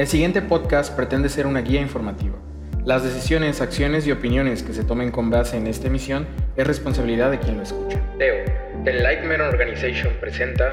El 0.00 0.06
siguiente 0.06 0.40
podcast 0.40 0.96
pretende 0.96 1.28
ser 1.28 1.46
una 1.46 1.60
guía 1.60 1.82
informativa. 1.82 2.38
Las 2.86 3.04
decisiones, 3.04 3.60
acciones 3.60 4.06
y 4.06 4.12
opiniones 4.12 4.62
que 4.62 4.72
se 4.72 4.82
tomen 4.82 5.10
con 5.10 5.28
base 5.28 5.58
en 5.58 5.66
esta 5.66 5.88
emisión 5.88 6.26
es 6.56 6.66
responsabilidad 6.66 7.30
de 7.30 7.38
quien 7.38 7.58
lo 7.58 7.64
escucha. 7.64 8.00
Teo, 8.16 8.46
The 8.82 8.94
Lightman 8.94 9.42
Organization 9.42 10.14
presenta 10.18 10.72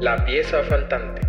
La 0.00 0.24
pieza 0.24 0.64
faltante. 0.64 1.22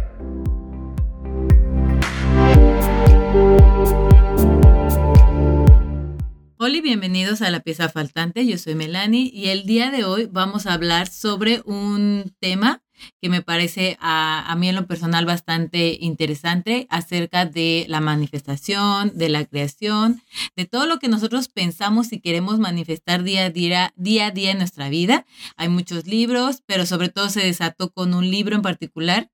Hola 6.57 6.77
y 6.77 6.81
bienvenidos 6.81 7.43
a 7.43 7.51
La 7.51 7.59
pieza 7.59 7.89
faltante. 7.89 8.47
Yo 8.47 8.57
soy 8.57 8.73
Melanie 8.73 9.29
y 9.31 9.49
el 9.49 9.67
día 9.67 9.91
de 9.91 10.03
hoy 10.03 10.27
vamos 10.31 10.65
a 10.65 10.73
hablar 10.73 11.05
sobre 11.05 11.61
un 11.65 12.33
tema 12.39 12.81
que 13.21 13.29
me 13.29 13.41
parece 13.41 13.97
a, 13.99 14.51
a, 14.51 14.55
mí 14.55 14.69
en 14.69 14.75
lo 14.75 14.87
personal 14.87 15.25
bastante 15.25 15.97
interesante 15.99 16.87
acerca 16.89 17.45
de 17.45 17.85
la 17.87 18.01
manifestación, 18.01 19.11
de 19.15 19.29
la 19.29 19.45
creación, 19.45 20.21
de 20.55 20.65
todo 20.65 20.85
lo 20.85 20.99
que 20.99 21.07
nosotros 21.07 21.47
pensamos 21.47 22.11
y 22.11 22.19
queremos 22.19 22.59
manifestar 22.59 23.23
día 23.23 23.45
a 23.45 23.49
día, 23.49 23.93
día 23.95 24.27
a 24.27 24.31
día 24.31 24.51
en 24.51 24.57
nuestra 24.59 24.89
vida. 24.89 25.25
Hay 25.57 25.69
muchos 25.69 26.07
libros, 26.07 26.63
pero 26.65 26.85
sobre 26.85 27.09
todo 27.09 27.29
se 27.29 27.41
desató 27.41 27.91
con 27.91 28.13
un 28.13 28.29
libro 28.29 28.55
en 28.55 28.61
particular 28.61 29.31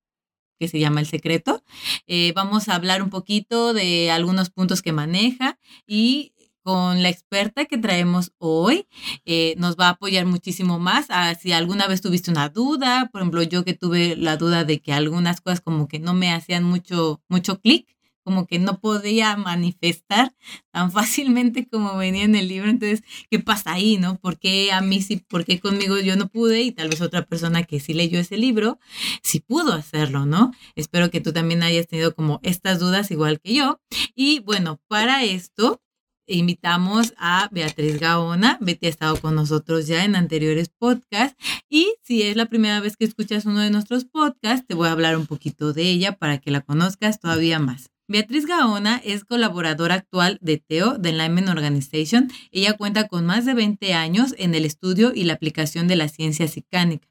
que 0.59 0.67
se 0.67 0.79
llama 0.79 1.01
El 1.01 1.07
Secreto. 1.07 1.63
Eh, 2.07 2.31
vamos 2.35 2.69
a 2.69 2.75
hablar 2.75 3.03
un 3.03 3.09
poquito 3.09 3.73
de 3.73 4.11
algunos 4.11 4.49
puntos 4.49 4.81
que 4.81 4.93
maneja 4.93 5.59
y 5.85 6.33
con 6.65 7.03
la 7.03 7.09
experta 7.09 7.65
que 7.65 7.77
traemos 7.77 8.33
hoy. 8.39 8.87
Eh, 9.23 9.53
nos 9.59 9.77
va 9.77 9.85
a 9.85 9.89
apoyar 9.91 10.25
muchísimo 10.25 10.79
más. 10.79 11.05
Ah, 11.09 11.35
si 11.35 11.51
alguna 11.51 11.85
vez 11.85 12.01
tuviste 12.01 12.31
una 12.31 12.49
duda, 12.49 13.07
por 13.11 13.21
ejemplo, 13.21 13.43
yo 13.43 13.63
que 13.63 13.75
tuve 13.75 14.15
la 14.15 14.35
duda 14.35 14.63
de 14.63 14.81
que 14.81 14.91
algunas 14.91 15.41
cosas 15.41 15.61
como 15.61 15.87
que 15.87 15.99
no 15.99 16.15
me 16.15 16.33
hacían 16.33 16.63
mucho, 16.63 17.21
mucho 17.29 17.61
clic, 17.61 17.95
como 18.23 18.47
que 18.47 18.57
no 18.57 18.79
podía 18.79 19.37
manifestar 19.37 20.33
tan 20.71 20.91
fácilmente 20.91 21.67
como 21.69 21.97
venía 21.97 22.23
en 22.23 22.35
el 22.35 22.47
libro. 22.47 22.71
Entonces, 22.71 23.03
¿qué 23.29 23.37
pasa 23.37 23.73
ahí, 23.73 23.97
no? 23.99 24.17
¿Por 24.17 24.39
qué 24.39 24.71
a 24.71 24.81
mí 24.81 25.03
sí, 25.03 25.17
por 25.17 25.45
qué 25.45 25.59
conmigo 25.59 25.99
yo 25.99 26.15
no 26.15 26.29
pude 26.29 26.63
y 26.63 26.71
tal 26.71 26.89
vez 26.89 27.01
otra 27.01 27.27
persona 27.27 27.61
que 27.61 27.79
sí 27.79 27.93
leyó 27.93 28.19
ese 28.19 28.37
libro 28.37 28.79
sí 29.21 29.39
pudo 29.39 29.73
hacerlo, 29.73 30.25
¿no? 30.25 30.51
Espero 30.75 31.11
que 31.11 31.21
tú 31.21 31.31
también 31.31 31.61
hayas 31.61 31.85
tenido 31.85 32.15
como 32.15 32.39
estas 32.41 32.79
dudas 32.79 33.11
igual 33.11 33.39
que 33.39 33.53
yo. 33.53 33.79
Y 34.15 34.39
bueno, 34.39 34.81
para 34.87 35.23
esto 35.23 35.83
invitamos 36.27 37.13
a 37.17 37.49
Beatriz 37.51 37.99
Gaona. 37.99 38.57
Betty 38.61 38.87
ha 38.87 38.89
estado 38.89 39.17
con 39.17 39.35
nosotros 39.35 39.87
ya 39.87 40.03
en 40.05 40.15
anteriores 40.15 40.69
podcasts. 40.69 41.37
Y 41.69 41.93
si 42.03 42.23
es 42.23 42.35
la 42.35 42.45
primera 42.45 42.79
vez 42.79 42.97
que 42.97 43.05
escuchas 43.05 43.45
uno 43.45 43.59
de 43.59 43.69
nuestros 43.69 44.05
podcasts, 44.05 44.65
te 44.67 44.75
voy 44.75 44.87
a 44.87 44.91
hablar 44.91 45.17
un 45.17 45.27
poquito 45.27 45.73
de 45.73 45.83
ella 45.83 46.13
para 46.17 46.37
que 46.39 46.51
la 46.51 46.61
conozcas 46.61 47.19
todavía 47.19 47.59
más. 47.59 47.89
Beatriz 48.07 48.45
Gaona 48.45 49.01
es 49.03 49.25
colaboradora 49.25 49.95
actual 49.95 50.37
de 50.41 50.57
TEO, 50.57 50.99
de 50.99 51.11
Lyman 51.11 51.49
Organization. 51.49 52.31
Ella 52.51 52.73
cuenta 52.73 53.07
con 53.07 53.25
más 53.25 53.45
de 53.45 53.55
20 53.55 53.93
años 53.93 54.35
en 54.37 54.53
el 54.53 54.65
estudio 54.65 55.11
y 55.15 55.23
la 55.23 55.33
aplicación 55.33 55.87
de 55.87 55.95
la 55.95 56.07
ciencia 56.07 56.47
psicánica 56.47 57.07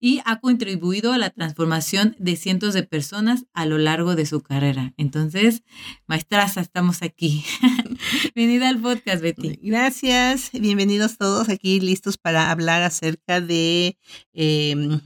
y 0.00 0.20
ha 0.24 0.40
contribuido 0.40 1.12
a 1.12 1.18
la 1.18 1.30
transformación 1.30 2.16
de 2.18 2.36
cientos 2.36 2.74
de 2.74 2.82
personas 2.82 3.44
a 3.52 3.66
lo 3.66 3.78
largo 3.78 4.14
de 4.14 4.26
su 4.26 4.40
carrera. 4.42 4.94
Entonces, 4.96 5.62
maestraza, 6.06 6.60
estamos 6.60 7.02
aquí. 7.02 7.44
Bienvenida 8.34 8.68
al 8.68 8.80
podcast, 8.80 9.22
Betty. 9.22 9.58
Gracias, 9.62 10.50
bienvenidos 10.52 11.18
todos 11.18 11.48
aquí 11.48 11.80
listos 11.80 12.18
para 12.18 12.50
hablar 12.50 12.82
acerca 12.82 13.40
de 13.40 13.98
eh, 14.32 15.00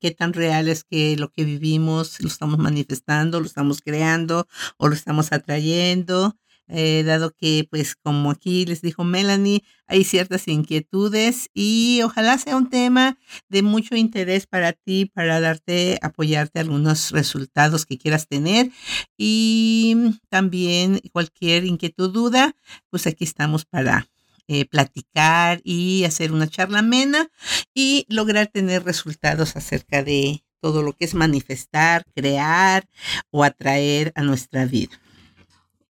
qué 0.00 0.10
tan 0.10 0.32
real 0.32 0.68
es 0.68 0.84
que 0.84 1.16
lo 1.16 1.30
que 1.30 1.44
vivimos 1.44 2.20
lo 2.20 2.28
estamos 2.28 2.58
manifestando, 2.58 3.40
lo 3.40 3.46
estamos 3.46 3.80
creando 3.80 4.48
o 4.78 4.88
lo 4.88 4.94
estamos 4.94 5.32
atrayendo. 5.32 6.36
Eh, 6.68 7.04
dado 7.04 7.30
que, 7.30 7.66
pues, 7.70 7.94
como 7.94 8.30
aquí 8.30 8.66
les 8.66 8.82
dijo 8.82 9.04
Melanie, 9.04 9.62
hay 9.86 10.02
ciertas 10.02 10.48
inquietudes 10.48 11.48
y 11.54 12.00
ojalá 12.02 12.38
sea 12.38 12.56
un 12.56 12.68
tema 12.70 13.18
de 13.48 13.62
mucho 13.62 13.94
interés 13.94 14.46
para 14.46 14.72
ti, 14.72 15.06
para 15.06 15.40
darte, 15.40 15.98
apoyarte 16.02 16.58
algunos 16.58 17.12
resultados 17.12 17.86
que 17.86 17.98
quieras 17.98 18.26
tener 18.26 18.70
y 19.16 20.18
también 20.28 21.00
cualquier 21.12 21.64
inquietud, 21.64 22.10
duda, 22.12 22.56
pues 22.90 23.06
aquí 23.06 23.24
estamos 23.24 23.64
para 23.64 24.08
eh, 24.48 24.64
platicar 24.64 25.60
y 25.64 26.04
hacer 26.04 26.32
una 26.32 26.48
charla 26.48 26.80
amena 26.80 27.28
y 27.74 28.06
lograr 28.08 28.48
tener 28.48 28.84
resultados 28.84 29.56
acerca 29.56 30.02
de 30.02 30.44
todo 30.60 30.82
lo 30.82 30.92
que 30.92 31.04
es 31.04 31.14
manifestar, 31.14 32.04
crear 32.14 32.88
o 33.30 33.44
atraer 33.44 34.12
a 34.16 34.22
nuestra 34.22 34.64
vida. 34.64 34.98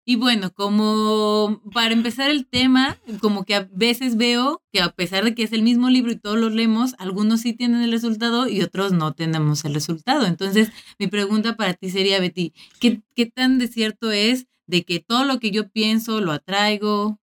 Y 0.05 0.17
bueno, 0.17 0.53
como 0.53 1.61
para 1.73 1.93
empezar 1.93 2.29
el 2.29 2.45
tema, 2.45 2.97
como 3.21 3.45
que 3.45 3.55
a 3.55 3.69
veces 3.71 4.17
veo 4.17 4.61
que 4.73 4.81
a 4.81 4.89
pesar 4.89 5.23
de 5.23 5.33
que 5.33 5.43
es 5.43 5.53
el 5.53 5.61
mismo 5.61 5.89
libro 5.89 6.11
y 6.11 6.17
todos 6.17 6.37
los 6.37 6.51
leemos, 6.51 6.93
algunos 6.97 7.41
sí 7.41 7.53
tienen 7.53 7.81
el 7.81 7.91
resultado 7.91 8.49
y 8.49 8.61
otros 8.61 8.91
no 8.91 9.13
tenemos 9.13 9.63
el 9.63 9.73
resultado. 9.73 10.25
Entonces, 10.25 10.71
mi 10.99 11.07
pregunta 11.07 11.55
para 11.55 11.73
ti 11.73 11.89
sería, 11.89 12.19
Betty, 12.19 12.53
¿qué, 12.81 13.01
qué 13.15 13.27
tan 13.27 13.59
de 13.59 13.69
cierto 13.69 14.11
es 14.11 14.47
de 14.67 14.83
que 14.83 14.99
todo 14.99 15.23
lo 15.23 15.39
que 15.39 15.51
yo 15.51 15.69
pienso 15.69 16.19
lo 16.19 16.33
atraigo? 16.33 17.19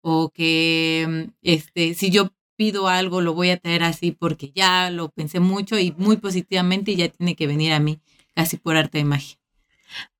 O 0.00 0.30
que 0.30 1.30
este, 1.42 1.94
si 1.94 2.10
yo 2.10 2.32
pido 2.56 2.88
algo 2.88 3.20
lo 3.20 3.34
voy 3.34 3.50
a 3.50 3.58
traer 3.58 3.82
así 3.82 4.12
porque 4.12 4.52
ya 4.54 4.90
lo 4.90 5.10
pensé 5.10 5.40
mucho 5.40 5.78
y 5.78 5.92
muy 5.92 6.16
positivamente 6.16 6.92
y 6.92 6.96
ya 6.96 7.08
tiene 7.08 7.36
que 7.36 7.46
venir 7.46 7.72
a 7.72 7.80
mí, 7.80 8.00
casi 8.34 8.56
por 8.56 8.76
arte 8.76 8.98
de 8.98 9.04
magia. 9.04 9.43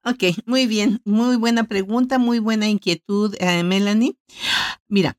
Ok, 0.05 0.25
muy 0.47 0.67
bien, 0.67 1.01
muy 1.05 1.37
buena 1.37 1.65
pregunta, 1.65 2.19
muy 2.19 2.39
buena 2.39 2.69
inquietud, 2.69 3.35
eh, 3.41 3.62
Melanie. 3.62 4.17
Mira, 4.89 5.19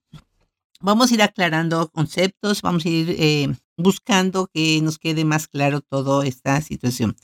vamos 0.80 1.12
a 1.12 1.14
ir 1.16 1.22
aclarando 1.22 1.90
conceptos, 1.90 2.62
vamos 2.62 2.86
a 2.86 2.90
ir 2.90 3.16
eh, 3.18 3.56
buscando 3.78 4.48
que 4.54 4.80
nos 4.82 5.00
quede 5.00 5.26
más 5.26 5.48
claro 5.48 5.82
toda 5.82 6.26
esta 6.26 6.62
situación. 6.62 7.16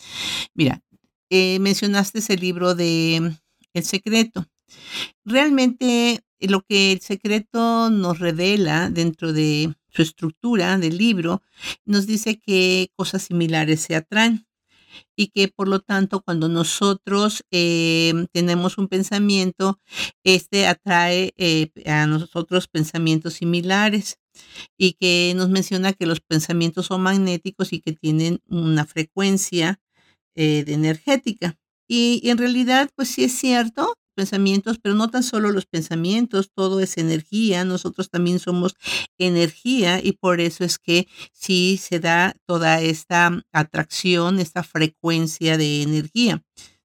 Mira, 0.53 0.81
eh, 1.30 1.59
mencionaste 1.59 2.19
ese 2.19 2.38
libro 2.38 2.75
de 2.75 3.36
El 3.74 3.84
Secreto. 3.84 4.48
Realmente 5.24 6.24
lo 6.40 6.62
que 6.62 6.92
el 6.92 7.02
secreto 7.02 7.90
nos 7.90 8.19
revela 8.19 8.90
dentro 8.90 9.34
de 9.34 9.75
su 9.90 10.02
estructura 10.02 10.78
del 10.78 10.98
libro, 10.98 11.42
nos 11.86 12.08
dice 12.08 12.40
que 12.40 12.92
cosas 12.96 13.24
similares 13.24 13.81
se 13.81 13.96
atraen 13.96 14.48
y 15.16 15.28
que 15.28 15.47
por 15.47 15.68
lo 15.68 15.79
tanto 15.79 16.22
cuando 16.22 16.50
nosotros 16.50 17.44
eh, 17.52 18.13
tenemos 18.34 18.78
un 18.78 18.88
pensamiento, 18.88 19.79
este 20.24 20.68
atrae 20.68 21.34
eh, 21.38 21.69
a 21.85 22.07
nosotros 22.07 22.68
pensamientos 22.68 23.35
similares 23.35 24.18
y 24.78 24.94
que 24.94 25.34
nos 25.35 25.50
menciona 25.50 25.94
que 25.94 26.06
los 26.06 26.22
pensamientos 26.22 26.88
son 26.88 27.01
magnéticos 27.03 27.74
y 27.74 27.81
que 27.81 27.94
tienen 27.94 28.40
una 28.47 28.85
frecuencia 28.85 29.80
eh, 30.35 30.63
de 30.66 30.74
energética. 30.74 31.57
Y, 31.88 32.22
y 32.24 32.30
en 32.30 32.38
realidad, 32.38 32.90
pues 32.96 33.09
sí 33.09 33.25
es 33.25 33.34
cierto, 33.34 33.96
pensamientos, 34.11 34.77
pero 34.81 34.95
no 34.95 35.09
tan 35.09 35.23
solo 35.23 35.51
los 35.51 35.66
pensamientos, 35.66 36.51
todo 36.53 36.79
es 36.79 36.97
energía, 36.97 37.66
nosotros 37.66 38.09
también 38.09 38.39
somos 38.39 38.75
energía 39.17 39.99
y 40.03 40.13
por 40.13 40.41
eso 40.41 40.63
es 40.63 40.79
que 40.79 41.07
sí 41.33 41.79
se 41.81 41.99
da 41.99 42.35
toda 42.45 42.81
esta 42.81 43.44
atracción, 43.51 44.39
esta 44.39 44.63
frecuencia 44.63 45.57
de 45.57 45.81
energía. 45.81 46.44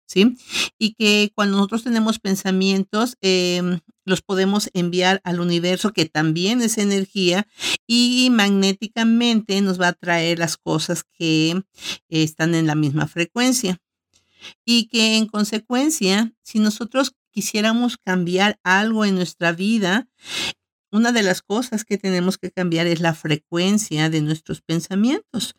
¿Sí? 0.08 0.36
Y 0.78 0.94
que 0.94 1.32
cuando 1.34 1.56
nosotros 1.56 1.82
tenemos 1.82 2.20
pensamientos, 2.20 3.16
em, 3.22 3.80
los 4.04 4.22
podemos 4.22 4.70
enviar 4.72 5.20
al 5.24 5.40
universo, 5.40 5.92
que 5.92 6.06
también 6.06 6.62
es 6.62 6.78
energía, 6.78 7.48
y 7.88 8.28
magnéticamente 8.30 9.60
nos 9.62 9.80
va 9.80 9.88
a 9.88 9.92
traer 9.94 10.38
las 10.38 10.56
cosas 10.56 11.02
que 11.02 11.60
están 12.08 12.54
en 12.54 12.68
la 12.68 12.76
misma 12.76 13.08
frecuencia 13.08 13.80
y 14.64 14.88
que 14.88 15.16
en 15.16 15.26
consecuencia, 15.26 16.32
si 16.42 16.58
nosotros 16.58 17.12
quisiéramos 17.30 17.96
cambiar 17.98 18.58
algo 18.62 19.04
en 19.04 19.14
nuestra 19.14 19.52
vida, 19.52 20.08
una 20.92 21.12
de 21.12 21.22
las 21.22 21.42
cosas 21.42 21.84
que 21.84 21.98
tenemos 21.98 22.38
que 22.38 22.50
cambiar 22.50 22.86
es 22.86 23.00
la 23.00 23.14
frecuencia 23.14 24.08
de 24.08 24.22
nuestros 24.22 24.62
pensamientos, 24.62 25.54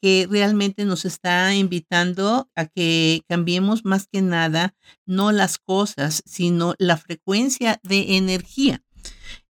que 0.00 0.28
realmente 0.30 0.84
nos 0.84 1.04
está 1.04 1.54
invitando 1.54 2.48
a 2.54 2.66
que 2.66 3.22
cambiemos 3.28 3.84
más 3.84 4.06
que 4.06 4.22
nada 4.22 4.74
no 5.06 5.32
las 5.32 5.58
cosas, 5.58 6.22
sino 6.26 6.74
la 6.78 6.96
frecuencia 6.96 7.80
de 7.82 8.16
energía 8.16 8.82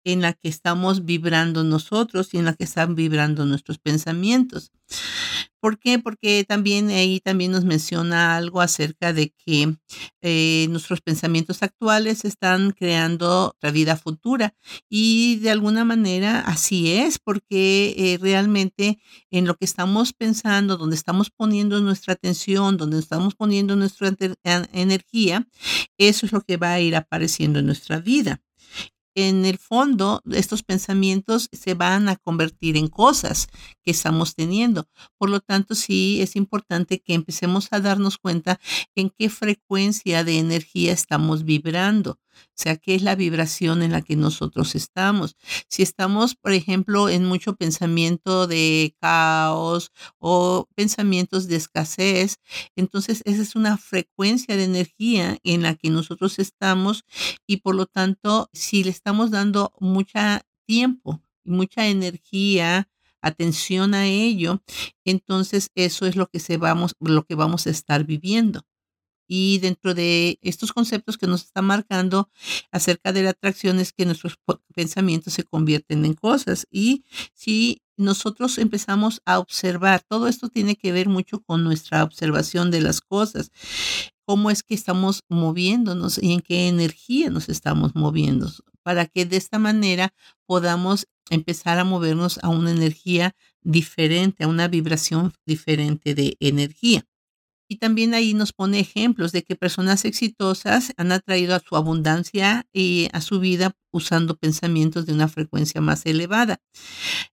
en 0.05 0.21
la 0.21 0.35
que 0.35 0.49
estamos 0.49 1.05
vibrando 1.05 1.65
nosotros 1.65 2.35
y 2.35 2.39
en 2.39 2.45
la 2.45 2.55
que 2.55 2.65
están 2.65 2.95
vibrando 2.95 3.47
nuestros 3.47 3.79
pensamientos. 3.79 4.71
¿Por 5.65 5.79
qué? 5.79 5.99
Porque 5.99 6.45
también 6.47 6.91
ahí 6.91 7.21
también 7.21 7.51
nos 7.51 7.65
menciona 7.65 8.37
algo 8.37 8.61
acerca 8.61 9.15
de 9.15 9.31
que 9.31 9.75
eh, 10.21 10.67
nuestros 10.69 11.01
pensamientos 11.01 11.63
actuales 11.63 12.27
están 12.27 12.73
creando 12.73 13.57
la 13.63 13.71
vida 13.71 13.97
futura 13.97 14.55
y 14.91 15.37
de 15.37 15.51
alguna 15.51 15.87
manera 15.87 16.41
así 16.41 16.93
es, 16.93 17.19
porque 17.19 17.95
eh, 17.97 18.19
realmente 18.21 18.99
en 19.31 19.47
lo 19.47 19.55
que 19.55 19.65
estamos 19.65 20.13
pensando, 20.13 20.77
donde 20.77 20.97
estamos 20.97 21.31
poniendo 21.31 21.81
nuestra 21.81 22.13
atención, 22.13 22.77
donde 22.77 22.99
estamos 22.99 23.35
poniendo 23.35 23.75
nuestra 23.75 24.15
energía, 24.71 25.49
eso 25.97 26.27
es 26.27 26.33
lo 26.33 26.43
que 26.43 26.59
va 26.59 26.75
a 26.75 26.81
ir 26.81 26.95
apareciendo 26.95 27.61
en 27.61 27.65
nuestra 27.65 28.01
vida 28.01 28.43
en 29.15 29.45
el 29.45 29.59
fondo 29.59 30.23
estos 30.31 30.63
pensamientos 30.63 31.49
se 31.53 31.75
van 31.75 32.09
a 32.09 32.17
convertir 32.17 32.77
en 32.77 32.89
cosas 32.89 33.49
que 33.83 33.91
estamos 33.91 34.35
teniendo. 34.35 34.89
Por 35.19 35.31
lo 35.31 35.41
tanto, 35.41 35.75
sí 35.75 36.21
es 36.21 36.37
importante 36.37 37.01
que 37.01 37.15
empecemos 37.15 37.69
a 37.73 37.81
darnos 37.81 38.19
cuenta 38.19 38.61
en 38.95 39.11
qué 39.11 39.29
frecuencia 39.29 40.25
de 40.25 40.39
energía 40.39 40.93
estamos 40.93 41.45
vibrando. 41.45 42.19
O 42.35 42.53
sea, 42.55 42.77
qué 42.77 42.95
es 42.95 43.03
la 43.03 43.15
vibración 43.15 43.83
en 43.83 43.93
la 43.93 44.03
que 44.03 44.17
nosotros 44.17 44.75
estamos. 44.75 45.37
Si 45.69 45.83
estamos, 45.83 46.35
por 46.35 46.53
ejemplo, 46.53 47.09
en 47.09 47.25
mucho 47.25 47.57
pensamiento 47.57 48.47
de 48.47 48.97
caos 49.01 49.91
o 50.19 50.69
pensamientos 50.75 51.49
de 51.49 51.57
escasez, 51.57 52.39
entonces 52.77 53.23
esa 53.25 53.43
es 53.43 53.57
una 53.57 53.77
frecuencia 53.77 54.57
de 54.57 54.65
energía 54.65 55.39
en 55.43 55.63
la 55.63 55.75
que 55.75 55.91
nosotros 55.91 56.39
estamos 56.39 57.05
y 57.47 57.59
por 57.59 57.75
lo 57.75 57.87
tanto, 57.87 58.49
si 58.53 58.85
le 58.85 58.91
estamos 58.91 59.31
dando 59.31 59.73
mucho 59.81 60.19
tiempo 60.67 61.23
y 61.45 61.51
mucha 61.51 61.87
energía, 61.87 62.89
atención 63.21 63.95
a 63.95 64.07
ello, 64.07 64.63
entonces 65.05 65.71
eso 65.75 66.07
es 66.07 66.17
lo 66.17 66.29
que 66.29 66.41
se 66.41 66.59
vamos 66.59 66.95
lo 67.01 67.25
que 67.25 67.35
vamos 67.35 67.67
a 67.67 67.71
estar 67.71 68.05
viviendo. 68.05 68.63
Y 69.27 69.59
dentro 69.59 69.95
de 69.95 70.39
estos 70.43 70.73
conceptos 70.73 71.19
que 71.19 71.27
nos 71.27 71.43
está 71.43 71.63
marcando 71.63 72.31
acerca 72.71 73.13
de 73.13 73.23
la 73.23 73.31
atracción 73.31 73.79
es 73.79 73.93
que 73.93 74.07
nuestros 74.07 74.37
pensamientos 74.75 75.35
se 75.35 75.45
convierten 75.45 76.05
en 76.05 76.15
cosas. 76.15 76.67
Y 76.71 77.05
si 77.33 77.83
nosotros 77.97 78.59
empezamos 78.59 79.23
a 79.25 79.39
observar, 79.39 80.03
todo 80.09 80.29
esto 80.29 80.49
tiene 80.49 80.77
que 80.77 80.93
ver 80.93 81.09
mucho 81.09 81.41
con 81.41 81.65
nuestra 81.65 82.03
observación 82.03 82.71
de 82.71 82.81
las 82.81 83.01
cosas, 83.01 83.51
cómo 84.25 84.51
es 84.51 84.63
que 84.63 84.75
estamos 84.75 85.23
moviéndonos 85.29 86.23
y 86.23 86.33
en 86.33 86.41
qué 86.41 86.69
energía 86.69 87.31
nos 87.31 87.49
estamos 87.49 87.95
moviendo, 87.95 88.51
para 88.83 89.07
que 89.07 89.27
de 89.27 89.37
esta 89.37 89.59
manera 89.59 90.13
podamos 90.47 91.07
empezar 91.31 91.79
a 91.79 91.85
movernos 91.85 92.39
a 92.43 92.49
una 92.49 92.71
energía 92.71 93.35
diferente, 93.63 94.45
a 94.45 94.49
una 94.49 94.69
vibración 94.69 95.33
diferente 95.47 96.15
de 96.15 96.37
energía. 96.41 97.07
Y 97.75 97.79
también 97.79 98.15
ahí 98.15 98.35
nos 98.35 98.53
pone 98.53 98.79
ejemplos 98.79 99.33
de 99.33 99.43
que 99.43 99.57
personas 99.57 100.05
exitosas 100.05 100.93
han 100.97 101.11
atraído 101.11 101.57
a 101.57 101.59
su 101.59 101.75
abundancia 101.75 102.69
y 102.73 103.09
a 103.13 103.21
su 103.21 103.41
vida 103.41 103.75
usando 103.91 104.37
pensamientos 104.37 105.07
de 105.07 105.13
una 105.13 105.27
frecuencia 105.27 105.81
más 105.81 106.07
elevada. 106.07 106.61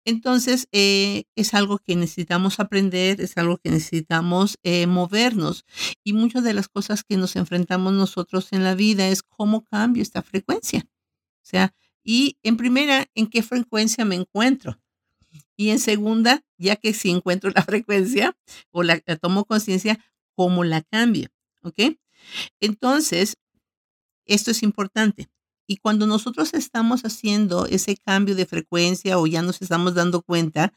Entonces, 0.05 0.69
eh, 0.71 1.25
es 1.35 1.53
algo 1.53 1.79
que 1.79 1.97
necesitamos 1.97 2.61
aprender, 2.61 3.19
es 3.19 3.35
algo 3.35 3.57
que 3.57 3.69
necesitamos 3.69 4.55
eh, 4.63 4.87
movernos. 4.87 5.65
Y 6.05 6.13
muchas 6.13 6.45
de 6.45 6.53
las 6.53 6.69
cosas 6.69 7.03
que 7.03 7.17
nos 7.17 7.35
enfrentamos 7.35 7.91
nosotros 7.91 8.53
en 8.53 8.63
la 8.63 8.75
vida 8.75 9.09
es 9.09 9.23
cómo 9.23 9.65
cambio 9.65 10.01
esta 10.01 10.21
frecuencia. 10.21 10.87
O 11.43 11.45
sea, 11.49 11.73
y 12.01 12.37
en 12.43 12.55
primera, 12.55 13.07
¿en 13.13 13.27
qué 13.27 13.43
frecuencia 13.43 14.05
me 14.05 14.15
encuentro? 14.15 14.79
Y 15.57 15.71
en 15.71 15.79
segunda, 15.79 16.45
ya 16.57 16.77
que 16.77 16.93
si 16.93 17.09
encuentro 17.09 17.51
la 17.53 17.61
frecuencia 17.63 18.37
o 18.71 18.83
la 18.83 19.01
tomo 19.21 19.43
conciencia, 19.43 19.99
cómo 20.39 20.63
la 20.63 20.81
cambio, 20.83 21.27
¿ok? 21.63 21.97
Entonces, 22.61 23.35
esto 24.25 24.51
es 24.51 24.63
importante. 24.63 25.27
Y 25.67 25.75
cuando 25.75 26.07
nosotros 26.07 26.53
estamos 26.53 27.01
haciendo 27.01 27.65
ese 27.65 27.97
cambio 27.97 28.35
de 28.35 28.45
frecuencia 28.45 29.19
o 29.19 29.27
ya 29.27 29.41
nos 29.41 29.61
estamos 29.61 29.95
dando 29.95 30.21
cuenta, 30.21 30.71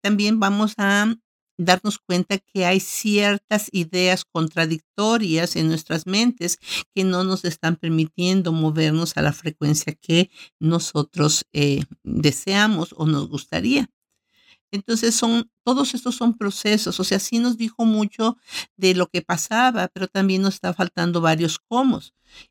también 0.00 0.38
vamos 0.38 0.74
a 0.76 1.12
darnos 1.58 1.98
cuenta 1.98 2.38
que 2.38 2.66
hay 2.66 2.78
ciertas 2.78 3.68
ideas 3.72 4.24
contradictorias 4.24 5.56
en 5.56 5.66
nuestras 5.66 6.06
mentes 6.06 6.58
que 6.94 7.02
no 7.02 7.24
nos 7.24 7.44
están 7.44 7.74
permitiendo 7.74 8.52
movernos 8.52 9.16
a 9.16 9.22
la 9.22 9.32
frecuencia 9.32 9.92
que 9.92 10.30
nosotros 10.60 11.46
eh, 11.52 11.82
deseamos 12.04 12.94
o 12.96 13.06
nos 13.06 13.28
gustaría. 13.28 13.90
Entonces 14.72 15.14
son, 15.14 15.50
todos 15.64 15.94
estos 15.94 16.16
son 16.16 16.36
procesos, 16.36 17.00
o 17.00 17.04
sea, 17.04 17.18
sí 17.18 17.38
nos 17.38 17.56
dijo 17.58 17.84
mucho 17.84 18.36
de 18.76 18.94
lo 18.94 19.08
que 19.08 19.22
pasaba, 19.22 19.88
pero 19.88 20.08
también 20.08 20.42
nos 20.42 20.54
está 20.54 20.72
faltando 20.74 21.20
varios 21.20 21.58
cómo. 21.58 22.00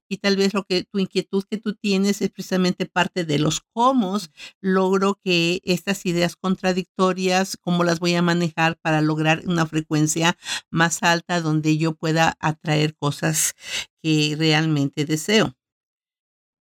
Y 0.10 0.18
tal 0.18 0.36
vez 0.36 0.54
lo 0.54 0.64
que 0.66 0.84
tu 0.84 1.00
inquietud 1.00 1.44
que 1.50 1.58
tú 1.58 1.74
tienes 1.76 2.22
es 2.22 2.30
precisamente 2.32 2.86
parte 2.86 3.24
de 3.24 3.40
los 3.40 3.62
cómo. 3.74 4.18
Logro 4.62 5.20
que 5.24 5.62
estas 5.64 6.06
ideas 6.06 6.36
contradictorias, 6.36 7.58
cómo 7.58 7.84
las 7.84 8.00
voy 8.00 8.16
a 8.16 8.22
manejar 8.22 8.78
para 8.82 9.02
lograr 9.02 9.44
una 9.46 9.66
frecuencia 9.66 10.38
más 10.70 11.04
alta 11.04 11.42
donde 11.42 11.78
yo 11.78 11.94
pueda 11.96 12.36
atraer 12.40 12.96
cosas 12.96 13.54
que 14.02 14.36
realmente 14.38 15.06
deseo. 15.06 15.56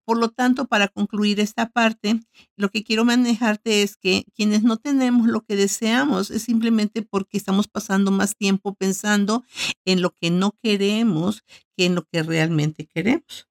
Por 0.06 0.18
lo 0.18 0.30
tanto, 0.30 0.68
para 0.68 0.88
concluir 0.88 1.40
esta 1.40 1.70
parte, 1.70 2.20
lo 2.56 2.70
que 2.70 2.84
quiero 2.84 3.06
manejarte 3.06 3.82
es 3.82 3.98
que 3.98 4.26
quienes 4.36 4.64
no 4.64 4.78
tenemos 4.78 5.28
lo 5.28 5.42
que 5.42 5.56
deseamos 5.56 6.30
es 6.32 6.44
simplemente 6.44 7.02
porque 7.02 7.38
estamos 7.38 7.68
pasando 7.68 8.12
más 8.12 8.36
tiempo 8.36 8.76
pensando 8.76 9.44
en 9.84 10.02
lo 10.02 10.12
que 10.12 10.30
no 10.30 10.56
queremos 10.62 11.44
que 11.76 11.86
en 11.86 11.96
lo 11.96 12.04
que 12.06 12.24
realmente 12.24 12.86
queremos. 12.86 13.48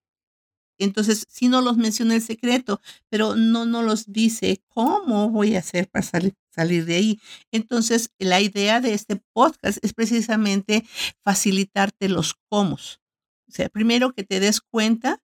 Entonces, 0.78 1.26
sí 1.28 1.48
nos 1.48 1.62
los 1.64 1.76
menciona 1.76 2.14
el 2.14 2.22
secreto, 2.22 2.80
pero 3.08 3.36
no 3.36 3.64
nos 3.64 3.84
los 3.84 4.12
dice 4.12 4.62
cómo 4.68 5.30
voy 5.30 5.54
a 5.54 5.60
hacer 5.60 5.88
para 5.88 6.04
salir, 6.04 6.34
salir 6.50 6.84
de 6.84 6.96
ahí. 6.96 7.20
Entonces, 7.52 8.10
la 8.18 8.40
idea 8.40 8.80
de 8.80 8.94
este 8.94 9.16
podcast 9.32 9.78
es 9.82 9.92
precisamente 9.92 10.84
facilitarte 11.22 12.08
los 12.08 12.34
cómo. 12.48 12.74
O 12.74 13.52
sea, 13.52 13.68
primero 13.68 14.12
que 14.12 14.24
te 14.24 14.40
des 14.40 14.60
cuenta 14.60 15.22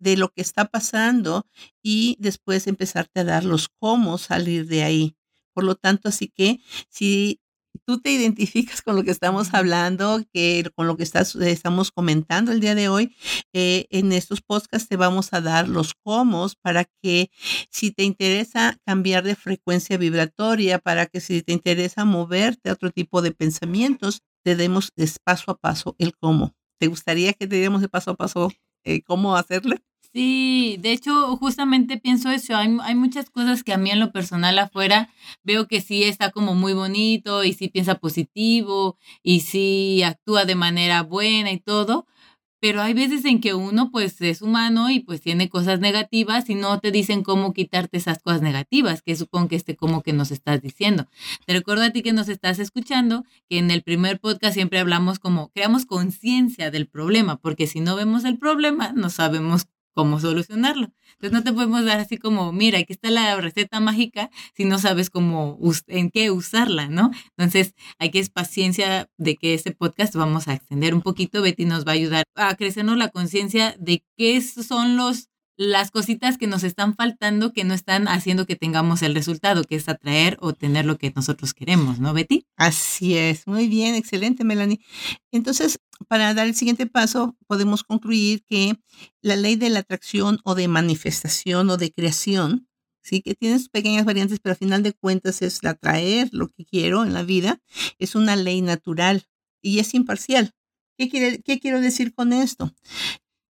de 0.00 0.16
lo 0.16 0.30
que 0.30 0.42
está 0.42 0.66
pasando 0.66 1.46
y 1.82 2.16
después 2.20 2.66
empezarte 2.66 3.20
a 3.20 3.24
dar 3.24 3.44
los 3.44 3.68
cómo 3.68 4.18
salir 4.18 4.66
de 4.66 4.82
ahí. 4.82 5.16
Por 5.54 5.64
lo 5.64 5.74
tanto, 5.76 6.08
así 6.08 6.28
que 6.28 6.60
si 6.88 7.40
tú 7.86 8.00
te 8.00 8.10
identificas 8.12 8.82
con 8.82 8.96
lo 8.96 9.04
que 9.04 9.10
estamos 9.10 9.54
hablando, 9.54 10.22
que 10.32 10.68
con 10.74 10.86
lo 10.86 10.96
que 10.96 11.04
estamos 11.04 11.90
comentando 11.92 12.52
el 12.52 12.60
día 12.60 12.74
de 12.74 12.88
hoy, 12.88 13.14
eh, 13.52 13.86
en 13.90 14.12
estos 14.12 14.40
podcasts 14.42 14.88
te 14.88 14.96
vamos 14.96 15.32
a 15.32 15.40
dar 15.40 15.68
los 15.68 15.94
cómo 16.02 16.46
para 16.62 16.84
que 17.02 17.30
si 17.70 17.90
te 17.92 18.04
interesa 18.04 18.78
cambiar 18.86 19.24
de 19.24 19.36
frecuencia 19.36 19.96
vibratoria, 19.98 20.78
para 20.78 21.06
que 21.06 21.20
si 21.20 21.42
te 21.42 21.52
interesa 21.52 22.04
moverte 22.04 22.70
a 22.70 22.74
otro 22.74 22.90
tipo 22.90 23.22
de 23.22 23.32
pensamientos, 23.32 24.22
te 24.44 24.56
demos 24.56 24.92
de 24.96 25.10
paso 25.24 25.50
a 25.52 25.58
paso 25.58 25.94
el 25.98 26.16
cómo. 26.16 26.54
¿Te 26.78 26.86
gustaría 26.88 27.32
que 27.34 27.46
te 27.46 27.56
diéramos 27.56 27.82
de 27.82 27.88
paso 27.88 28.12
a 28.12 28.16
paso 28.16 28.50
eh, 28.84 29.02
cómo 29.02 29.36
hacerlo? 29.36 29.76
Sí, 30.12 30.76
de 30.80 30.90
hecho, 30.90 31.36
justamente 31.36 31.96
pienso 31.96 32.30
eso. 32.30 32.56
Hay, 32.56 32.76
hay 32.82 32.94
muchas 32.96 33.30
cosas 33.30 33.62
que 33.62 33.72
a 33.72 33.76
mí 33.78 33.90
en 33.90 34.00
lo 34.00 34.10
personal 34.10 34.58
afuera 34.58 35.08
veo 35.44 35.68
que 35.68 35.80
sí 35.80 36.02
está 36.02 36.30
como 36.32 36.54
muy 36.56 36.72
bonito 36.72 37.44
y 37.44 37.52
sí 37.52 37.68
piensa 37.68 37.94
positivo 37.94 38.98
y 39.22 39.40
sí 39.40 40.02
actúa 40.02 40.44
de 40.46 40.56
manera 40.56 41.02
buena 41.04 41.52
y 41.52 41.60
todo, 41.60 42.06
pero 42.60 42.82
hay 42.82 42.92
veces 42.92 43.24
en 43.24 43.40
que 43.40 43.54
uno 43.54 43.90
pues 43.92 44.20
es 44.20 44.42
humano 44.42 44.90
y 44.90 45.00
pues 45.00 45.20
tiene 45.22 45.48
cosas 45.48 45.78
negativas 45.80 46.50
y 46.50 46.56
no 46.56 46.80
te 46.80 46.90
dicen 46.90 47.22
cómo 47.22 47.52
quitarte 47.52 47.98
esas 47.98 48.20
cosas 48.20 48.42
negativas, 48.42 49.02
que 49.02 49.14
supongo 49.16 49.48
que 49.48 49.56
este 49.56 49.76
como 49.76 50.02
que 50.02 50.12
nos 50.12 50.32
estás 50.32 50.60
diciendo. 50.60 51.06
Te 51.46 51.52
recuerdo 51.54 51.84
a 51.84 51.90
ti 51.90 52.02
que 52.02 52.12
nos 52.12 52.28
estás 52.28 52.58
escuchando 52.58 53.24
que 53.48 53.58
en 53.58 53.70
el 53.70 53.82
primer 53.82 54.20
podcast 54.20 54.54
siempre 54.54 54.80
hablamos 54.80 55.20
como 55.20 55.50
creamos 55.50 55.86
conciencia 55.86 56.70
del 56.72 56.88
problema, 56.88 57.36
porque 57.36 57.66
si 57.68 57.80
no 57.80 57.94
vemos 57.96 58.24
el 58.24 58.38
problema 58.38 58.92
no 58.92 59.08
sabemos 59.10 59.66
cómo 59.94 60.20
solucionarlo. 60.20 60.92
Entonces 61.12 61.32
no 61.32 61.42
te 61.42 61.52
podemos 61.52 61.84
dar 61.84 62.00
así 62.00 62.16
como, 62.16 62.52
mira, 62.52 62.78
aquí 62.78 62.92
está 62.92 63.10
la 63.10 63.36
receta 63.40 63.80
mágica 63.80 64.30
si 64.56 64.64
no 64.64 64.78
sabes 64.78 65.10
cómo, 65.10 65.58
en 65.86 66.10
qué 66.10 66.30
usarla, 66.30 66.88
¿no? 66.88 67.10
Entonces 67.36 67.74
hay 67.98 68.10
que 68.10 68.20
es 68.20 68.30
paciencia 68.30 69.08
de 69.18 69.36
que 69.36 69.54
este 69.54 69.72
podcast 69.72 70.14
vamos 70.14 70.48
a 70.48 70.54
extender 70.54 70.94
un 70.94 71.02
poquito. 71.02 71.42
Betty 71.42 71.64
nos 71.64 71.86
va 71.86 71.92
a 71.92 71.94
ayudar 71.94 72.24
a 72.34 72.54
crecernos 72.54 72.96
la 72.96 73.08
conciencia 73.08 73.76
de 73.78 74.04
qué 74.16 74.40
son 74.40 74.96
los 74.96 75.30
las 75.60 75.90
cositas 75.90 76.38
que 76.38 76.46
nos 76.46 76.64
están 76.64 76.96
faltando 76.96 77.52
que 77.52 77.64
no 77.64 77.74
están 77.74 78.08
haciendo 78.08 78.46
que 78.46 78.56
tengamos 78.56 79.02
el 79.02 79.14
resultado, 79.14 79.62
que 79.62 79.74
es 79.74 79.90
atraer 79.90 80.38
o 80.40 80.54
tener 80.54 80.86
lo 80.86 80.96
que 80.96 81.12
nosotros 81.14 81.52
queremos, 81.52 82.00
¿no, 82.00 82.14
Betty? 82.14 82.46
Así 82.56 83.18
es, 83.18 83.46
muy 83.46 83.68
bien, 83.68 83.94
excelente, 83.94 84.42
Melanie. 84.42 84.80
Entonces, 85.30 85.78
para 86.08 86.34
dar 86.34 86.46
el 86.46 86.54
siguiente 86.54 86.86
paso, 86.86 87.36
podemos 87.46 87.84
concluir 87.84 88.44
que 88.44 88.76
la 89.22 89.36
ley 89.36 89.56
de 89.56 89.70
la 89.70 89.80
atracción 89.80 90.40
o 90.44 90.54
de 90.54 90.68
manifestación 90.68 91.70
o 91.70 91.76
de 91.76 91.92
creación 91.92 92.68
sí 93.02 93.22
que 93.22 93.34
tienes 93.34 93.68
pequeñas 93.68 94.04
variantes, 94.04 94.40
pero 94.40 94.52
al 94.52 94.58
final 94.58 94.82
de 94.82 94.92
cuentas 94.92 95.42
es 95.42 95.62
la 95.62 95.70
atraer 95.70 96.28
lo 96.32 96.48
que 96.48 96.64
quiero 96.64 97.04
en 97.04 97.12
la 97.12 97.22
vida, 97.22 97.60
es 97.98 98.14
una 98.14 98.36
ley 98.36 98.62
natural 98.62 99.26
y 99.62 99.78
es 99.78 99.94
imparcial. 99.94 100.54
¿Qué, 100.98 101.08
quiere, 101.08 101.42
qué 101.42 101.58
quiero 101.60 101.80
decir 101.80 102.14
con 102.14 102.32
esto? 102.32 102.74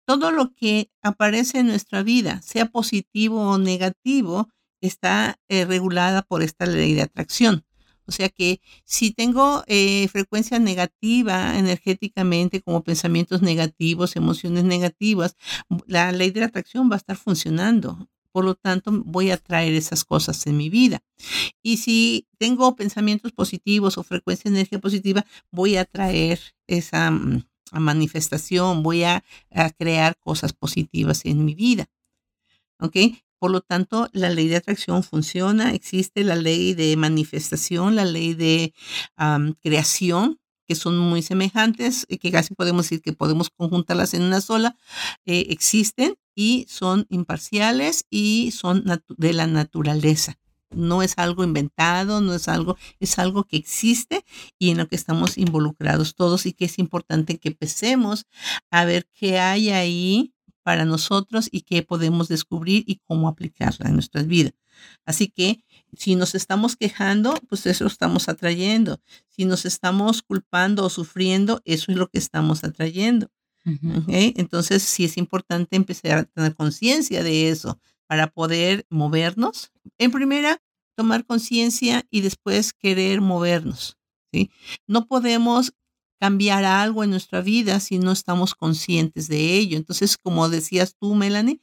Todo 0.07 0.30
lo 0.30 0.54
que 0.54 0.90
aparece 1.02 1.59
en 1.59 1.66
nuestra 1.66 2.02
vida, 2.02 2.40
sea 2.42 2.66
positivo 2.66 3.50
o 3.50 3.59
negativo, 3.59 4.49
está 4.80 5.38
eh, 5.49 5.64
regulada 5.64 6.23
por 6.23 6.42
esta 6.42 6.66
ley 6.66 6.95
de 6.95 7.02
atracción. 7.02 7.64
O 8.11 8.12
sea 8.12 8.29
que 8.29 8.61
si 8.85 9.12
tengo 9.12 9.62
eh, 9.69 10.09
frecuencia 10.09 10.59
negativa 10.59 11.57
energéticamente, 11.57 12.61
como 12.61 12.83
pensamientos 12.83 13.40
negativos, 13.40 14.17
emociones 14.17 14.64
negativas, 14.64 15.37
la 15.87 16.11
ley 16.11 16.33
de 16.33 16.40
la 16.40 16.47
atracción 16.47 16.90
va 16.90 16.97
a 16.97 17.02
estar 17.02 17.17
funcionando. 17.17 18.09
Por 18.33 18.45
lo 18.45 18.57
tanto, 18.57 18.90
voy 19.05 19.31
a 19.31 19.37
traer 19.37 19.75
esas 19.75 20.05
cosas 20.05 20.45
en 20.49 20.57
mi 20.57 20.71
vida. 20.71 21.05
Y 21.62 21.76
si 21.76 22.26
tengo 22.37 22.75
pensamientos 22.75 23.31
positivos 23.31 23.97
o 23.97 24.02
frecuencia 24.02 24.50
de 24.50 24.57
energía 24.57 24.81
positiva, 24.81 25.25
voy 25.52 25.76
a 25.76 25.85
traer 25.85 26.40
esa 26.67 27.12
mm, 27.12 27.45
manifestación, 27.75 28.83
voy 28.83 29.05
a, 29.05 29.23
a 29.52 29.71
crear 29.71 30.17
cosas 30.19 30.52
positivas 30.52 31.25
en 31.26 31.45
mi 31.45 31.55
vida. 31.55 31.87
¿Ok? 32.81 32.97
Por 33.40 33.50
lo 33.50 33.62
tanto, 33.62 34.09
la 34.12 34.28
ley 34.28 34.49
de 34.49 34.56
atracción 34.56 35.02
funciona, 35.02 35.73
existe 35.73 36.25
la 36.25 36.37
ley 36.37 36.75
de 36.75 36.94
manifestación, 36.97 37.97
la 37.97 38.04
ley 38.04 38.35
de 38.35 38.75
creación, 39.62 40.38
que 40.68 40.75
son 40.75 40.99
muy 40.99 41.23
semejantes, 41.23 42.04
y 42.06 42.18
que 42.18 42.30
casi 42.30 42.54
podemos 42.54 42.85
decir 42.85 43.00
que 43.00 43.14
podemos 43.14 43.49
conjuntarlas 43.49 44.12
en 44.12 44.23
una 44.23 44.42
sola, 44.42 44.76
eh, 45.25 45.47
existen 45.49 46.16
y 46.35 46.66
son 46.68 47.06
imparciales 47.09 48.04
y 48.11 48.50
son 48.52 48.85
de 49.16 49.32
la 49.32 49.47
naturaleza. 49.47 50.38
No 50.70 51.02
es 51.02 51.14
algo 51.16 51.42
inventado, 51.42 52.20
no 52.20 52.35
es 52.35 52.47
algo, 52.47 52.76
es 53.00 53.18
algo 53.18 53.44
que 53.44 53.56
existe 53.56 54.25
y 54.59 54.70
en 54.70 54.76
lo 54.78 54.87
que 54.87 54.97
estamos 54.97 55.38
involucrados 55.38 56.14
todos 56.14 56.44
y 56.47 56.52
que 56.52 56.66
es 56.66 56.78
importante 56.78 57.38
que 57.38 57.49
empecemos 57.49 58.26
a 58.70 58.85
ver 58.85 59.09
qué 59.14 59.40
hay 59.40 59.70
ahí 59.70 60.35
para 60.70 60.84
nosotros 60.84 61.48
y 61.50 61.62
qué 61.62 61.82
podemos 61.82 62.28
descubrir 62.28 62.84
y 62.86 63.00
cómo 63.04 63.26
aplicarla 63.26 63.88
en 63.88 63.94
nuestras 63.94 64.28
vidas. 64.28 64.52
Así 65.04 65.26
que 65.26 65.64
si 65.96 66.14
nos 66.14 66.36
estamos 66.36 66.76
quejando, 66.76 67.34
pues 67.48 67.66
eso 67.66 67.88
estamos 67.88 68.28
atrayendo. 68.28 69.00
Si 69.30 69.46
nos 69.46 69.64
estamos 69.64 70.22
culpando 70.22 70.84
o 70.84 70.88
sufriendo, 70.88 71.60
eso 71.64 71.90
es 71.90 71.98
lo 71.98 72.06
que 72.08 72.18
estamos 72.18 72.62
atrayendo. 72.62 73.32
Entonces, 74.06 74.84
sí 74.84 75.06
es 75.06 75.16
importante 75.16 75.74
empezar 75.74 76.18
a 76.18 76.22
tener 76.22 76.54
conciencia 76.54 77.24
de 77.24 77.48
eso 77.48 77.80
para 78.06 78.28
poder 78.28 78.86
movernos. 78.90 79.72
En 79.98 80.12
primera, 80.12 80.62
tomar 80.94 81.26
conciencia 81.26 82.06
y 82.12 82.20
después 82.20 82.72
querer 82.72 83.20
movernos. 83.20 83.98
¿sí? 84.32 84.52
No 84.86 85.08
podemos 85.08 85.72
cambiar 86.20 86.64
algo 86.64 87.02
en 87.02 87.10
nuestra 87.10 87.40
vida 87.40 87.80
si 87.80 87.98
no 87.98 88.12
estamos 88.12 88.54
conscientes 88.54 89.26
de 89.26 89.54
ello. 89.54 89.78
Entonces, 89.78 90.18
como 90.18 90.50
decías 90.50 90.94
tú, 91.00 91.14
Melanie, 91.14 91.60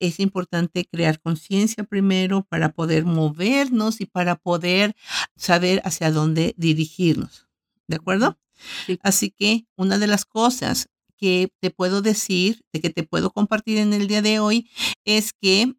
es 0.00 0.18
importante 0.18 0.84
crear 0.84 1.20
conciencia 1.20 1.84
primero 1.84 2.42
para 2.42 2.72
poder 2.72 3.04
movernos 3.04 4.00
y 4.00 4.06
para 4.06 4.34
poder 4.34 4.96
saber 5.36 5.80
hacia 5.84 6.10
dónde 6.10 6.54
dirigirnos. 6.58 7.46
¿De 7.86 7.96
acuerdo? 7.96 8.36
Así 9.02 9.30
que 9.30 9.66
una 9.76 9.98
de 9.98 10.08
las 10.08 10.24
cosas 10.24 10.88
que 11.16 11.52
te 11.60 11.70
puedo 11.70 12.02
decir, 12.02 12.64
de 12.72 12.80
que 12.80 12.90
te 12.90 13.04
puedo 13.04 13.30
compartir 13.30 13.78
en 13.78 13.92
el 13.92 14.08
día 14.08 14.22
de 14.22 14.40
hoy, 14.40 14.68
es 15.04 15.32
que 15.32 15.72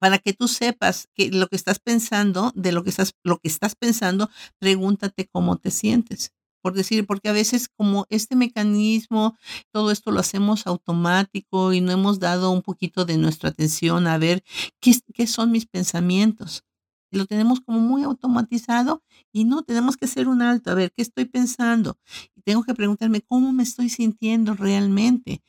para 0.00 0.18
que 0.18 0.32
tú 0.32 0.48
sepas 0.48 1.08
que 1.14 1.30
lo 1.30 1.46
que 1.46 1.54
estás 1.54 1.78
pensando, 1.78 2.50
de 2.56 2.72
lo 2.72 2.82
que 2.82 2.90
estás, 2.90 3.12
lo 3.22 3.38
que 3.38 3.46
estás 3.46 3.76
pensando, 3.76 4.28
pregúntate 4.58 5.28
cómo 5.28 5.58
te 5.58 5.70
sientes 5.70 6.32
por 6.62 6.74
decir, 6.74 7.06
porque 7.06 7.28
a 7.28 7.32
veces 7.32 7.68
como 7.68 8.06
este 8.10 8.36
mecanismo, 8.36 9.36
todo 9.72 9.90
esto 9.90 10.10
lo 10.12 10.20
hacemos 10.20 10.66
automático 10.66 11.72
y 11.72 11.80
no 11.80 11.92
hemos 11.92 12.18
dado 12.20 12.50
un 12.50 12.62
poquito 12.62 13.04
de 13.04 13.18
nuestra 13.18 13.50
atención 13.50 14.06
a 14.06 14.18
ver 14.18 14.42
qué, 14.80 14.92
qué 15.14 15.26
son 15.26 15.50
mis 15.52 15.66
pensamientos. 15.66 16.64
lo 17.10 17.26
tenemos 17.26 17.60
como 17.60 17.80
muy 17.80 18.04
automatizado 18.04 19.02
y 19.32 19.44
no, 19.44 19.62
tenemos 19.64 19.96
que 19.98 20.06
hacer 20.06 20.28
un 20.28 20.40
alto, 20.42 20.70
a 20.70 20.74
ver, 20.74 20.92
¿qué 20.96 21.02
estoy 21.02 21.26
pensando? 21.26 21.98
Y 22.34 22.40
tengo 22.42 22.62
que 22.64 22.74
preguntarme 22.74 23.20
cómo 23.20 23.52
me 23.52 23.62
estoy 23.64 23.90
sintiendo 23.90 24.54
realmente. 24.54 25.42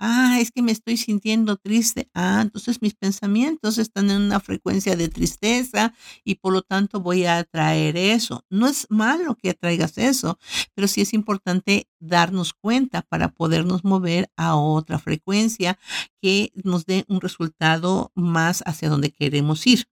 Ah, 0.00 0.38
es 0.40 0.52
que 0.52 0.62
me 0.62 0.70
estoy 0.70 0.96
sintiendo 0.96 1.56
triste. 1.56 2.08
Ah, 2.14 2.38
entonces 2.42 2.80
mis 2.82 2.94
pensamientos 2.94 3.78
están 3.78 4.10
en 4.10 4.22
una 4.22 4.38
frecuencia 4.38 4.94
de 4.94 5.08
tristeza 5.08 5.92
y 6.24 6.36
por 6.36 6.52
lo 6.52 6.62
tanto 6.62 7.00
voy 7.00 7.24
a 7.24 7.38
atraer 7.38 7.96
eso. 7.96 8.44
No 8.48 8.68
es 8.68 8.86
malo 8.90 9.34
que 9.34 9.50
atraigas 9.50 9.98
eso, 9.98 10.38
pero 10.74 10.86
sí 10.86 11.00
es 11.00 11.12
importante 11.14 11.88
darnos 11.98 12.52
cuenta 12.54 13.02
para 13.02 13.30
podernos 13.32 13.82
mover 13.84 14.30
a 14.36 14.54
otra 14.54 15.00
frecuencia 15.00 15.76
que 16.22 16.52
nos 16.62 16.86
dé 16.86 17.04
un 17.08 17.20
resultado 17.20 18.12
más 18.14 18.62
hacia 18.66 18.88
donde 18.90 19.10
queremos 19.10 19.66
ir. 19.66 19.86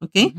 ¿Ok? 0.00 0.32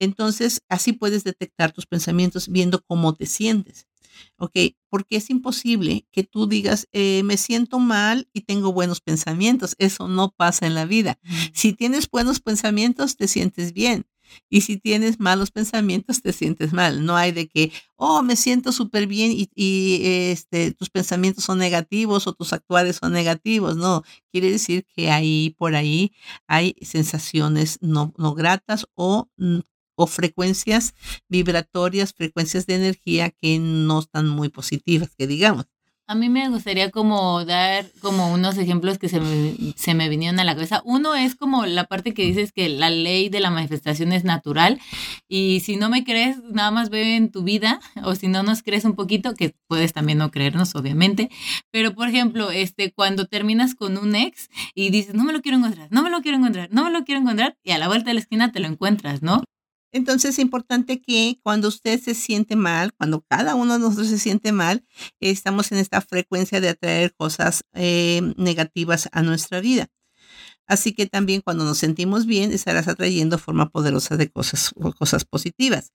Entonces, 0.00 0.62
así 0.68 0.92
puedes 0.92 1.24
detectar 1.24 1.72
tus 1.72 1.86
pensamientos 1.86 2.48
viendo 2.48 2.82
cómo 2.84 3.14
te 3.14 3.26
sientes. 3.26 3.87
¿Ok? 4.36 4.56
Porque 4.90 5.16
es 5.16 5.30
imposible 5.30 6.06
que 6.12 6.24
tú 6.24 6.46
digas, 6.46 6.88
eh, 6.92 7.22
me 7.24 7.36
siento 7.36 7.78
mal 7.78 8.28
y 8.32 8.42
tengo 8.42 8.72
buenos 8.72 9.00
pensamientos. 9.00 9.74
Eso 9.78 10.08
no 10.08 10.30
pasa 10.30 10.66
en 10.66 10.74
la 10.74 10.84
vida. 10.86 11.18
Si 11.52 11.72
tienes 11.72 12.10
buenos 12.10 12.40
pensamientos, 12.40 13.16
te 13.16 13.28
sientes 13.28 13.72
bien. 13.72 14.06
Y 14.48 14.62
si 14.62 14.76
tienes 14.78 15.20
malos 15.20 15.50
pensamientos, 15.50 16.22
te 16.22 16.32
sientes 16.32 16.72
mal. 16.72 17.04
No 17.04 17.16
hay 17.16 17.32
de 17.32 17.48
que, 17.48 17.72
oh, 17.96 18.22
me 18.22 18.36
siento 18.36 18.72
súper 18.72 19.06
bien 19.06 19.32
y, 19.32 19.48
y, 19.54 20.00
este, 20.30 20.72
tus 20.72 20.90
pensamientos 20.90 21.44
son 21.44 21.58
negativos 21.58 22.26
o 22.26 22.32
tus 22.32 22.52
actuales 22.52 22.96
son 22.96 23.12
negativos. 23.12 23.76
No, 23.76 24.04
quiere 24.30 24.50
decir 24.50 24.86
que 24.94 25.10
ahí, 25.10 25.54
por 25.58 25.74
ahí, 25.74 26.12
hay 26.46 26.76
sensaciones 26.82 27.78
no, 27.80 28.12
no 28.16 28.34
gratas 28.34 28.86
o 28.94 29.28
o 29.98 30.06
frecuencias 30.06 30.94
vibratorias, 31.28 32.14
frecuencias 32.14 32.66
de 32.66 32.76
energía 32.76 33.30
que 33.30 33.58
no 33.58 33.98
están 33.98 34.28
muy 34.28 34.48
positivas, 34.48 35.10
que 35.16 35.26
digamos. 35.26 35.66
A 36.10 36.14
mí 36.14 36.30
me 36.30 36.48
gustaría 36.48 36.90
como 36.90 37.44
dar 37.44 37.84
como 38.00 38.32
unos 38.32 38.56
ejemplos 38.56 38.96
que 38.96 39.10
se 39.10 39.20
me, 39.20 39.74
se 39.76 39.92
me 39.92 40.08
vinieron 40.08 40.40
a 40.40 40.44
la 40.44 40.54
cabeza. 40.54 40.80
Uno 40.86 41.14
es 41.14 41.34
como 41.34 41.66
la 41.66 41.84
parte 41.84 42.14
que 42.14 42.22
dices 42.22 42.50
que 42.50 42.70
la 42.70 42.88
ley 42.88 43.28
de 43.28 43.40
la 43.40 43.50
manifestación 43.50 44.12
es 44.12 44.24
natural 44.24 44.80
y 45.28 45.60
si 45.60 45.76
no 45.76 45.90
me 45.90 46.04
crees, 46.04 46.38
nada 46.44 46.70
más 46.70 46.88
ve 46.88 47.16
en 47.16 47.30
tu 47.30 47.42
vida 47.42 47.78
o 48.04 48.14
si 48.14 48.26
no 48.26 48.42
nos 48.42 48.62
crees 48.62 48.86
un 48.86 48.94
poquito, 48.94 49.34
que 49.34 49.54
puedes 49.66 49.92
también 49.92 50.16
no 50.16 50.30
creernos, 50.30 50.74
obviamente. 50.76 51.28
Pero, 51.70 51.94
por 51.94 52.08
ejemplo, 52.08 52.50
este, 52.50 52.90
cuando 52.90 53.26
terminas 53.26 53.74
con 53.74 53.98
un 53.98 54.14
ex 54.14 54.48
y 54.74 54.88
dices, 54.88 55.12
no 55.12 55.24
me 55.24 55.34
lo 55.34 55.42
quiero 55.42 55.58
encontrar, 55.58 55.88
no 55.90 56.02
me 56.02 56.08
lo 56.08 56.22
quiero 56.22 56.38
encontrar, 56.38 56.70
no 56.72 56.84
me 56.84 56.90
lo 56.90 57.04
quiero 57.04 57.20
encontrar 57.20 57.58
y 57.62 57.72
a 57.72 57.78
la 57.78 57.86
vuelta 57.86 58.08
de 58.08 58.14
la 58.14 58.20
esquina 58.20 58.50
te 58.50 58.60
lo 58.60 58.66
encuentras, 58.66 59.20
¿no? 59.20 59.42
Entonces 59.92 60.30
es 60.32 60.38
importante 60.38 61.00
que 61.00 61.38
cuando 61.42 61.68
usted 61.68 62.00
se 62.00 62.14
siente 62.14 62.56
mal, 62.56 62.92
cuando 62.94 63.22
cada 63.28 63.54
uno 63.54 63.74
de 63.74 63.80
nosotros 63.80 64.08
se 64.08 64.18
siente 64.18 64.52
mal, 64.52 64.84
estamos 65.20 65.72
en 65.72 65.78
esta 65.78 66.00
frecuencia 66.00 66.60
de 66.60 66.68
atraer 66.70 67.14
cosas 67.14 67.64
eh, 67.74 68.20
negativas 68.36 69.08
a 69.12 69.22
nuestra 69.22 69.60
vida. 69.60 69.88
Así 70.68 70.92
que 70.92 71.06
también 71.06 71.40
cuando 71.40 71.64
nos 71.64 71.78
sentimos 71.78 72.26
bien, 72.26 72.52
estarás 72.52 72.88
atrayendo 72.88 73.38
forma 73.38 73.70
poderosa 73.70 74.18
de 74.18 74.28
cosas, 74.28 74.70
cosas 74.98 75.24
positivas. 75.24 75.92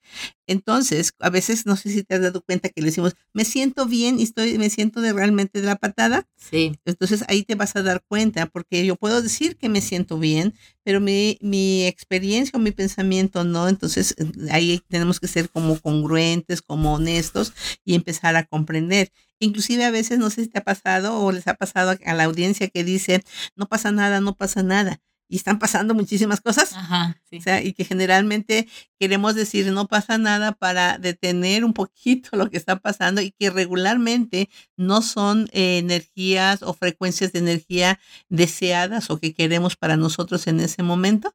Entonces, 0.47 1.13
a 1.19 1.29
veces 1.29 1.65
no 1.67 1.75
sé 1.75 1.91
si 1.91 2.03
te 2.03 2.15
has 2.15 2.21
dado 2.21 2.41
cuenta 2.41 2.69
que 2.69 2.81
le 2.81 2.87
decimos, 2.87 3.15
me 3.33 3.45
siento 3.45 3.85
bien 3.85 4.19
y 4.19 4.23
estoy, 4.23 4.57
me 4.57 4.71
siento 4.71 4.99
de 4.99 5.13
realmente 5.13 5.61
de 5.61 5.67
la 5.67 5.75
patada. 5.75 6.27
Sí. 6.35 6.77
Entonces 6.85 7.23
ahí 7.27 7.43
te 7.43 7.55
vas 7.55 7.75
a 7.75 7.83
dar 7.83 8.03
cuenta, 8.07 8.47
porque 8.47 8.83
yo 8.85 8.95
puedo 8.95 9.21
decir 9.21 9.57
que 9.57 9.69
me 9.69 9.79
siento 9.79 10.17
bien, 10.17 10.55
pero 10.83 10.99
mi, 10.99 11.37
mi 11.41 11.85
experiencia 11.85 12.57
o 12.57 12.59
mi 12.59 12.71
pensamiento 12.71 13.43
no. 13.43 13.69
Entonces 13.69 14.15
ahí 14.49 14.81
tenemos 14.89 15.19
que 15.19 15.27
ser 15.27 15.49
como 15.49 15.79
congruentes, 15.79 16.61
como 16.63 16.95
honestos 16.95 17.53
y 17.85 17.93
empezar 17.93 18.35
a 18.35 18.45
comprender. 18.45 19.11
Inclusive 19.43 19.83
a 19.83 19.91
veces, 19.91 20.19
no 20.19 20.29
sé 20.29 20.43
si 20.43 20.49
te 20.49 20.59
ha 20.59 20.63
pasado 20.63 21.19
o 21.19 21.31
les 21.31 21.47
ha 21.47 21.55
pasado 21.55 21.95
a 22.05 22.13
la 22.13 22.23
audiencia 22.23 22.69
que 22.69 22.83
dice, 22.83 23.23
no 23.55 23.67
pasa 23.67 23.91
nada, 23.91 24.21
no 24.21 24.35
pasa 24.35 24.63
nada. 24.63 25.01
Y 25.27 25.37
están 25.37 25.57
pasando 25.57 25.93
muchísimas 25.93 26.41
cosas. 26.41 26.73
Ajá, 26.73 27.19
sí. 27.29 27.37
O 27.37 27.41
sea, 27.41 27.61
y 27.61 27.73
que 27.73 27.85
generalmente 27.85 28.67
queremos 28.99 29.35
decir 29.35 29.71
no 29.71 29.87
pasa 29.87 30.17
nada 30.17 30.51
para 30.51 30.97
detener 30.97 31.65
un 31.65 31.73
poquito 31.73 32.29
lo 32.37 32.49
que 32.49 32.57
está 32.57 32.77
pasando 32.77 33.21
y 33.21 33.31
que 33.31 33.49
regularmente 33.49 34.49
no 34.77 35.01
son 35.01 35.49
eh, 35.51 35.79
energías 35.79 36.61
o 36.63 36.73
frecuencias 36.73 37.33
de 37.33 37.39
energía 37.39 37.99
deseadas 38.29 39.09
o 39.09 39.17
que 39.17 39.33
queremos 39.33 39.75
para 39.75 39.97
nosotros 39.97 40.47
en 40.47 40.59
ese 40.59 40.83
momento. 40.83 41.33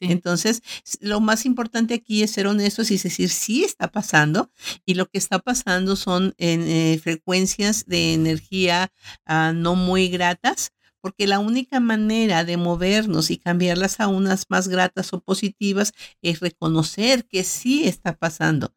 Entonces, 0.00 0.62
lo 1.00 1.20
más 1.20 1.46
importante 1.46 1.94
aquí 1.94 2.22
es 2.22 2.32
ser 2.32 2.46
honestos 2.46 2.90
y 2.90 2.98
decir, 2.98 3.30
sí 3.30 3.64
está 3.64 3.90
pasando, 3.90 4.50
y 4.84 4.94
lo 4.94 5.06
que 5.06 5.18
está 5.18 5.38
pasando 5.38 5.96
son 5.96 6.34
en, 6.38 6.62
eh, 6.62 7.00
frecuencias 7.02 7.84
de 7.86 8.14
energía 8.14 8.92
ah, 9.26 9.52
no 9.54 9.74
muy 9.74 10.08
gratas, 10.08 10.72
porque 11.00 11.26
la 11.26 11.38
única 11.38 11.78
manera 11.80 12.44
de 12.44 12.56
movernos 12.56 13.30
y 13.30 13.38
cambiarlas 13.38 14.00
a 14.00 14.08
unas 14.08 14.46
más 14.48 14.68
gratas 14.68 15.12
o 15.12 15.20
positivas 15.20 15.92
es 16.20 16.40
reconocer 16.40 17.26
que 17.26 17.44
sí 17.44 17.86
está 17.86 18.16
pasando. 18.16 18.75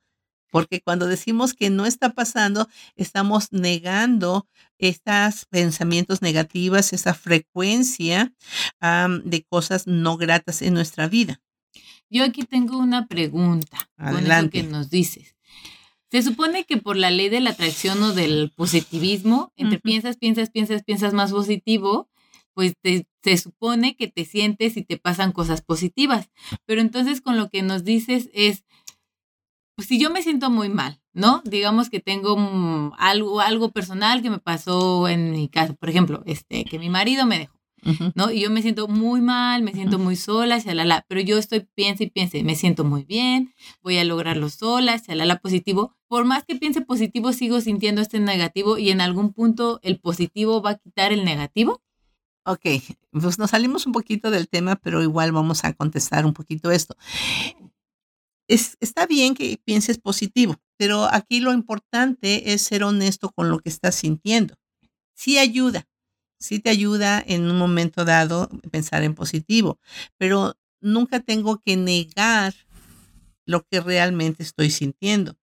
Porque 0.49 0.81
cuando 0.81 1.07
decimos 1.07 1.53
que 1.53 1.69
no 1.69 1.85
está 1.85 2.13
pasando, 2.13 2.67
estamos 2.95 3.51
negando 3.51 4.47
estos 4.77 5.45
pensamientos 5.45 6.21
negativos, 6.21 6.93
esa 6.93 7.13
frecuencia 7.13 8.33
de 8.81 9.45
cosas 9.49 9.87
no 9.87 10.17
gratas 10.17 10.61
en 10.61 10.73
nuestra 10.73 11.07
vida. 11.07 11.41
Yo 12.09 12.23
aquí 12.23 12.43
tengo 12.43 12.77
una 12.77 13.07
pregunta 13.07 13.89
Adelante. 13.97 14.25
con 14.27 14.35
eso 14.35 14.49
que 14.49 14.63
nos 14.63 14.89
dices. 14.89 15.35
Se 16.11 16.23
supone 16.23 16.65
que 16.65 16.77
por 16.77 16.97
la 16.97 17.11
ley 17.11 17.29
de 17.29 17.39
la 17.39 17.51
atracción 17.51 18.01
o 18.01 18.13
del 18.13 18.51
positivismo, 18.55 19.53
entre 19.55 19.79
piensas, 19.79 20.17
piensas, 20.17 20.49
piensas, 20.49 20.83
piensas 20.83 21.13
más 21.13 21.31
positivo, 21.31 22.09
pues 22.55 22.73
se 22.81 23.37
supone 23.37 23.95
que 23.95 24.07
te 24.07 24.25
sientes 24.25 24.75
y 24.75 24.83
te 24.83 24.97
pasan 24.97 25.31
cosas 25.31 25.61
positivas. 25.61 26.31
Pero 26.65 26.81
entonces 26.81 27.21
con 27.21 27.37
lo 27.37 27.49
que 27.49 27.61
nos 27.61 27.83
dices 27.83 28.29
es, 28.33 28.65
pues 29.79 29.87
si 29.87 29.97
yo 29.97 30.09
me 30.09 30.21
siento 30.21 30.49
muy 30.49 30.67
mal, 30.67 30.99
¿no? 31.13 31.41
Digamos 31.45 31.89
que 31.89 32.01
tengo 32.01 32.35
mm, 32.35 32.95
algo, 32.97 33.39
algo 33.39 33.71
personal 33.71 34.21
que 34.21 34.29
me 34.29 34.39
pasó 34.39 35.07
en 35.07 35.31
mi 35.31 35.47
caso, 35.47 35.73
por 35.75 35.89
ejemplo, 35.89 36.21
este, 36.25 36.65
que 36.65 36.77
mi 36.77 36.89
marido 36.89 37.25
me 37.25 37.39
dejó. 37.39 37.57
¿no? 38.13 38.29
Y 38.29 38.41
yo 38.41 38.49
me 38.49 38.61
siento 38.61 38.89
muy 38.89 39.21
mal, 39.21 39.63
me 39.63 39.71
siento 39.71 39.97
muy 39.97 40.17
sola, 40.17 40.59
shalala, 40.59 41.05
pero 41.07 41.21
yo 41.21 41.37
estoy, 41.37 41.65
piense 41.75 42.03
y 42.03 42.09
piense, 42.09 42.43
me 42.43 42.55
siento 42.55 42.83
muy 42.83 43.05
bien, 43.05 43.53
voy 43.81 43.97
a 43.97 44.03
lograrlo 44.03 44.49
sola, 44.49 44.97
shalala, 44.97 45.37
positivo. 45.37 45.95
Por 46.09 46.25
más 46.25 46.43
que 46.43 46.57
piense 46.57 46.81
positivo, 46.81 47.31
sigo 47.31 47.61
sintiendo 47.61 48.01
este 48.01 48.19
negativo 48.19 48.77
y 48.77 48.89
en 48.89 48.99
algún 48.99 49.31
punto 49.31 49.79
el 49.81 49.97
positivo 49.97 50.61
va 50.61 50.71
a 50.71 50.77
quitar 50.77 51.13
el 51.13 51.23
negativo. 51.23 51.81
Ok, 52.43 52.65
pues 53.11 53.39
nos 53.39 53.51
salimos 53.51 53.85
un 53.85 53.93
poquito 53.93 54.29
del 54.29 54.49
tema, 54.49 54.75
pero 54.75 55.01
igual 55.01 55.31
vamos 55.31 55.63
a 55.63 55.71
contestar 55.71 56.25
un 56.25 56.33
poquito 56.33 56.69
esto. 56.69 56.97
Es, 58.49 58.77
está 58.79 59.05
bien 59.05 59.35
que 59.35 59.61
pienses 59.63 59.99
positivo, 59.99 60.57
pero 60.75 61.05
aquí 61.05 61.39
lo 61.39 61.53
importante 61.53 62.51
es 62.51 62.63
ser 62.63 62.83
honesto 62.83 63.29
con 63.29 63.49
lo 63.49 63.59
que 63.59 63.69
estás 63.69 63.93
sintiendo. 63.93 64.55
Sí 65.15 65.37
ayuda, 65.37 65.87
sí 66.39 66.59
te 66.59 66.71
ayuda 66.71 67.23
en 67.25 67.49
un 67.49 67.57
momento 67.59 68.05
dado 68.05 68.49
pensar 68.71 69.03
en 69.03 69.15
positivo, 69.15 69.79
pero 70.17 70.55
nunca 70.81 71.19
tengo 71.19 71.59
que 71.59 71.77
negar 71.77 72.55
lo 73.45 73.65
que 73.65 73.81
realmente 73.81 74.43
estoy 74.43 74.71
sintiendo, 74.71 75.35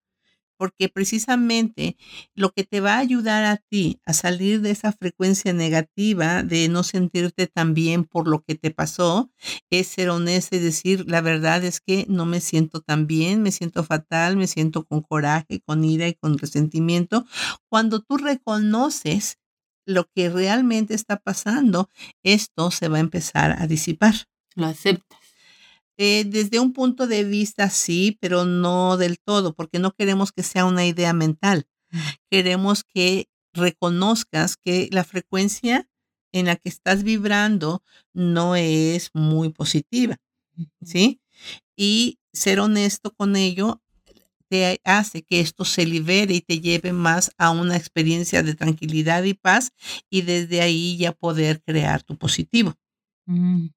porque 0.56 0.88
precisamente 0.88 1.96
lo 2.34 2.52
que 2.52 2.64
te 2.64 2.80
va 2.80 2.94
a 2.94 2.98
ayudar 2.98 3.44
a 3.44 3.56
ti 3.56 4.00
a 4.04 4.12
salir 4.12 4.60
de 4.60 4.70
esa 4.70 4.92
frecuencia 4.92 5.52
negativa 5.52 6.42
de 6.42 6.68
no 6.68 6.82
sentirte 6.82 7.46
tan 7.46 7.74
bien 7.74 8.04
por 8.04 8.28
lo 8.28 8.42
que 8.42 8.54
te 8.54 8.70
pasó, 8.70 9.30
es 9.70 9.86
ser 9.88 10.10
honesto 10.10 10.56
y 10.56 10.60
decir, 10.60 11.04
la 11.08 11.20
verdad 11.20 11.64
es 11.64 11.80
que 11.80 12.06
no 12.08 12.26
me 12.26 12.40
siento 12.40 12.80
tan 12.80 13.06
bien, 13.06 13.42
me 13.42 13.52
siento 13.52 13.84
fatal, 13.84 14.36
me 14.36 14.46
siento 14.46 14.84
con 14.84 15.02
coraje, 15.02 15.60
con 15.60 15.84
ira 15.84 16.08
y 16.08 16.14
con 16.14 16.38
resentimiento. 16.38 17.26
Cuando 17.68 18.00
tú 18.00 18.16
reconoces 18.16 19.38
lo 19.86 20.08
que 20.14 20.28
realmente 20.28 20.94
está 20.94 21.16
pasando, 21.16 21.88
esto 22.22 22.70
se 22.70 22.88
va 22.88 22.98
a 22.98 23.00
empezar 23.00 23.56
a 23.60 23.66
disipar. 23.66 24.14
Lo 24.54 24.66
aceptas. 24.66 25.25
Eh, 25.98 26.24
desde 26.26 26.60
un 26.60 26.72
punto 26.72 27.06
de 27.06 27.24
vista 27.24 27.70
sí, 27.70 28.18
pero 28.20 28.44
no 28.44 28.96
del 28.96 29.18
todo, 29.18 29.54
porque 29.54 29.78
no 29.78 29.92
queremos 29.92 30.32
que 30.32 30.42
sea 30.42 30.64
una 30.66 30.86
idea 30.86 31.12
mental. 31.12 31.66
Mm. 31.90 31.98
Queremos 32.30 32.84
que 32.84 33.28
reconozcas 33.54 34.56
que 34.56 34.88
la 34.92 35.04
frecuencia 35.04 35.88
en 36.32 36.46
la 36.46 36.56
que 36.56 36.68
estás 36.68 37.02
vibrando 37.02 37.82
no 38.12 38.56
es 38.56 39.10
muy 39.14 39.48
positiva, 39.50 40.18
¿sí? 40.82 41.20
Y 41.76 42.18
ser 42.32 42.60
honesto 42.60 43.14
con 43.14 43.36
ello 43.36 43.80
te 44.48 44.80
hace 44.84 45.22
que 45.22 45.40
esto 45.40 45.64
se 45.64 45.86
libere 45.86 46.34
y 46.34 46.40
te 46.40 46.60
lleve 46.60 46.92
más 46.92 47.32
a 47.38 47.50
una 47.50 47.76
experiencia 47.76 48.42
de 48.42 48.54
tranquilidad 48.54 49.24
y 49.24 49.34
paz 49.34 49.72
y 50.10 50.22
desde 50.22 50.60
ahí 50.60 50.96
ya 50.96 51.12
poder 51.12 51.62
crear 51.62 52.02
tu 52.02 52.16
positivo. 52.16 52.74
Mm, 53.26 53.68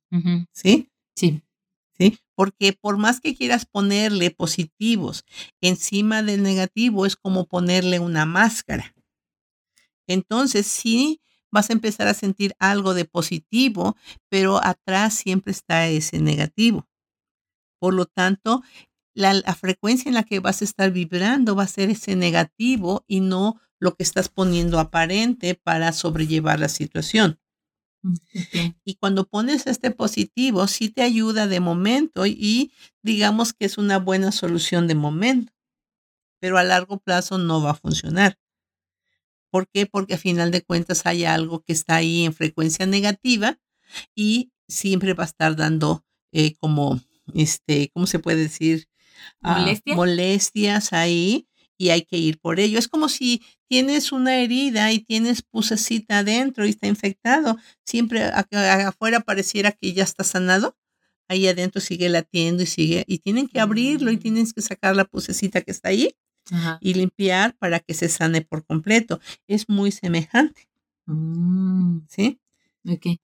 ¿Sí? 0.54 0.90
Sí. 1.16 1.42
Porque 2.36 2.74
por 2.74 2.98
más 2.98 3.20
que 3.20 3.36
quieras 3.36 3.66
ponerle 3.66 4.32
positivos 4.32 5.26
encima 5.62 6.24
del 6.24 6.44
negativo, 6.44 7.06
es 7.06 7.16
como 7.16 7.46
ponerle 7.46 8.00
una 8.00 8.26
máscara. 8.26 8.94
Entonces, 10.08 10.66
sí, 10.66 11.22
vas 11.52 11.70
a 11.70 11.74
empezar 11.74 12.08
a 12.08 12.14
sentir 12.14 12.54
algo 12.60 12.94
de 12.94 13.06
positivo, 13.06 13.96
pero 14.30 14.64
atrás 14.64 15.14
siempre 15.14 15.52
está 15.52 15.88
ese 15.88 16.20
negativo. 16.20 16.88
Por 17.80 17.94
lo 17.94 18.06
tanto, 18.06 18.62
la, 19.14 19.42
frecuencia 19.54 20.10
en 20.10 20.16
la 20.16 20.24
que 20.24 20.40
vas 20.40 20.62
a 20.62 20.66
estar 20.66 20.92
vibrando 20.92 21.56
va 21.56 21.64
a 21.64 21.68
ser 21.68 21.90
ese 21.90 22.16
negativo 22.16 23.04
y 23.08 23.20
no 23.20 23.60
lo 23.80 23.96
que 23.96 24.04
estás 24.04 24.30
poniendo 24.30 24.80
aparente 24.80 25.56
para 25.56 25.92
sobrellevar 25.94 26.60
la 26.60 26.70
situación. 26.70 27.40
Mm, 28.02 28.16
y 28.86 28.96
cuando 28.96 29.28
pones 29.28 29.68
este 29.68 29.92
positivo, 29.92 30.68
sí 30.68 30.90
te 30.90 31.02
ayuda 31.02 31.48
de 31.48 31.60
momento 31.60 32.26
y 32.26 32.72
digamos 33.02 33.54
que 33.54 33.66
es 33.66 33.78
una 33.78 34.00
buena 34.00 34.32
solución 34.32 34.88
de 34.88 34.96
momento, 34.96 35.54
pero 36.40 36.58
a 36.58 36.64
largo 36.64 37.00
plazo 37.00 37.38
no 37.38 37.62
va 37.62 37.72
a 37.72 37.76
funcionar. 37.76 38.38
¿Por 39.52 39.68
qué? 39.68 39.86
Porque 39.86 40.14
a 40.14 40.18
final 40.18 40.52
de 40.52 40.62
cuentas 40.62 41.06
hay 41.06 41.26
algo 41.26 41.62
que 41.62 41.74
está 41.74 41.96
ahí 41.96 42.24
en 42.24 42.34
frecuencia 42.34 42.86
negativa 42.86 43.60
y 44.16 44.52
siempre 44.68 45.14
va 45.14 45.24
a 45.24 45.28
estar 45.28 45.56
dando 45.56 46.06
eh, 46.32 46.56
como, 46.56 47.02
este, 47.34 47.90
¿cómo 47.94 48.06
se 48.06 48.20
puede 48.20 48.44
decir? 48.44 48.88
molestias 49.96 50.94
ahí 50.94 51.49
y 51.80 51.92
hay 51.92 52.04
que 52.04 52.18
ir 52.18 52.40
por 52.40 52.60
ello. 52.60 52.78
Es 52.78 52.90
como 52.90 53.08
si 53.08 53.42
tienes 53.68 54.12
una 54.12 54.36
herida 54.36 54.92
y 54.92 55.00
tienes 55.00 55.42
pusecita 55.42 56.20
adentro 56.20 56.66
y 56.66 56.72
está 56.72 56.88
infectado. 56.88 57.58
Siempre 57.86 58.26
afuera 58.26 59.22
pareciera 59.22 59.72
que 59.72 59.94
ya 59.94 60.04
está 60.04 60.26
sanado. 60.26 60.78
Ahí 61.30 61.48
adentro 61.48 61.80
sigue 61.80 62.10
latiendo 62.10 62.64
y 62.64 62.66
sigue. 62.66 63.06
Y 63.08 63.20
tienen 63.20 63.48
que 63.48 63.62
abrirlo 63.62 64.12
y 64.12 64.18
mm. 64.18 64.20
tienes 64.20 64.54
que 64.54 64.62
sacar 64.62 64.96
la 64.96 65.06
pusecita 65.06 65.62
que 65.62 65.72
está 65.72 65.90
ahí 65.90 66.14
y 66.82 66.96
limpiar 66.96 67.56
para 67.58 67.80
que 67.80 67.94
se 67.94 68.10
sane 68.10 68.42
por 68.42 68.66
completo. 68.66 69.22
Es 69.48 69.70
muy 69.70 69.92
semejante. 69.92 70.68
Mm. 71.06 72.00
¿Sí? 72.10 72.42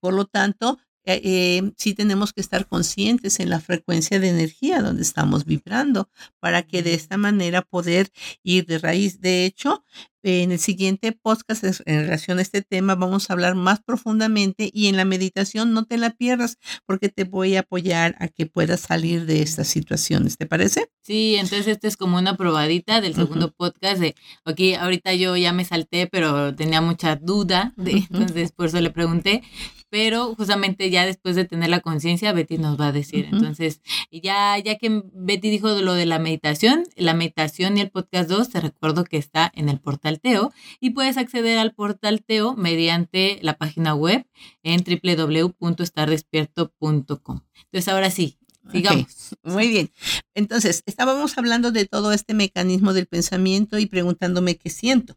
Por 0.00 0.14
lo 0.14 0.24
tanto, 0.24 0.78
eh, 1.06 1.20
eh, 1.24 1.72
sí 1.76 1.94
tenemos 1.94 2.32
que 2.32 2.40
estar 2.40 2.66
conscientes 2.66 3.40
en 3.40 3.50
la 3.50 3.60
frecuencia 3.60 4.18
de 4.20 4.28
energía 4.28 4.82
donde 4.82 5.02
estamos 5.02 5.44
vibrando 5.44 6.10
para 6.40 6.62
que 6.62 6.82
de 6.82 6.94
esta 6.94 7.16
manera 7.16 7.62
poder 7.62 8.10
ir 8.42 8.66
de 8.66 8.78
raíz. 8.78 9.20
De 9.20 9.44
hecho, 9.46 9.84
en 10.26 10.50
el 10.50 10.58
siguiente 10.58 11.12
podcast 11.12 11.62
en 11.62 12.00
relación 12.00 12.40
a 12.40 12.42
este 12.42 12.60
tema 12.60 12.96
vamos 12.96 13.30
a 13.30 13.32
hablar 13.32 13.54
más 13.54 13.80
profundamente 13.80 14.68
y 14.72 14.88
en 14.88 14.96
la 14.96 15.04
meditación 15.04 15.72
no 15.72 15.84
te 15.84 15.98
la 15.98 16.10
pierdas 16.10 16.58
porque 16.84 17.08
te 17.08 17.22
voy 17.22 17.54
a 17.54 17.60
apoyar 17.60 18.16
a 18.18 18.26
que 18.26 18.46
puedas 18.46 18.80
salir 18.80 19.24
de 19.24 19.42
estas 19.42 19.68
situaciones. 19.68 20.36
¿Te 20.36 20.46
parece? 20.46 20.90
Sí, 21.02 21.36
entonces 21.36 21.68
este 21.68 21.86
es 21.86 21.96
como 21.96 22.18
una 22.18 22.36
probadita 22.36 23.00
del 23.00 23.14
segundo 23.14 23.52
podcast 23.52 24.00
de, 24.00 24.16
ok, 24.44 24.80
ahorita 24.80 25.14
yo 25.14 25.36
ya 25.36 25.52
me 25.52 25.64
salté, 25.64 26.08
pero 26.08 26.56
tenía 26.56 26.80
mucha 26.80 27.14
duda, 27.14 27.72
de, 27.76 27.92
entonces 27.92 28.50
por 28.50 28.66
eso 28.66 28.80
le 28.80 28.90
pregunté, 28.90 29.44
pero 29.88 30.34
justamente 30.34 30.90
ya 30.90 31.06
después 31.06 31.36
de 31.36 31.44
tener 31.44 31.70
la 31.70 31.80
conciencia, 31.80 32.32
Betty 32.32 32.58
nos 32.58 32.78
va 32.78 32.88
a 32.88 32.92
decir. 32.92 33.28
Entonces, 33.30 33.80
ya, 34.10 34.58
ya 34.58 34.76
que 34.78 35.02
Betty 35.14 35.48
dijo 35.48 35.68
lo 35.80 35.94
de 35.94 36.06
la 36.06 36.18
meditación, 36.18 36.84
la 36.96 37.14
meditación 37.14 37.78
y 37.78 37.82
el 37.82 37.90
podcast 37.90 38.28
2, 38.28 38.50
te 38.50 38.60
recuerdo 38.60 39.04
que 39.04 39.16
está 39.16 39.50
en 39.54 39.68
el 39.68 39.78
portal 39.78 40.15
Teo 40.16 40.52
y 40.80 40.90
puedes 40.90 41.16
acceder 41.16 41.58
al 41.58 41.74
portal 41.74 42.24
Teo 42.24 42.54
mediante 42.54 43.38
la 43.42 43.56
página 43.56 43.94
web 43.94 44.26
en 44.62 44.82
www.estardespierto.com. 44.82 47.40
Entonces, 47.64 47.88
ahora 47.88 48.10
sí, 48.10 48.38
Sigamos. 48.72 49.36
Muy 49.44 49.68
bien. 49.68 49.92
Entonces, 50.34 50.82
estábamos 50.86 51.36
hablando 51.38 51.70
de 51.70 51.86
todo 51.86 52.12
este 52.12 52.34
mecanismo 52.34 52.92
del 52.92 53.06
pensamiento 53.06 53.78
y 53.78 53.86
preguntándome 53.86 54.56
qué 54.56 54.70
siento 54.70 55.16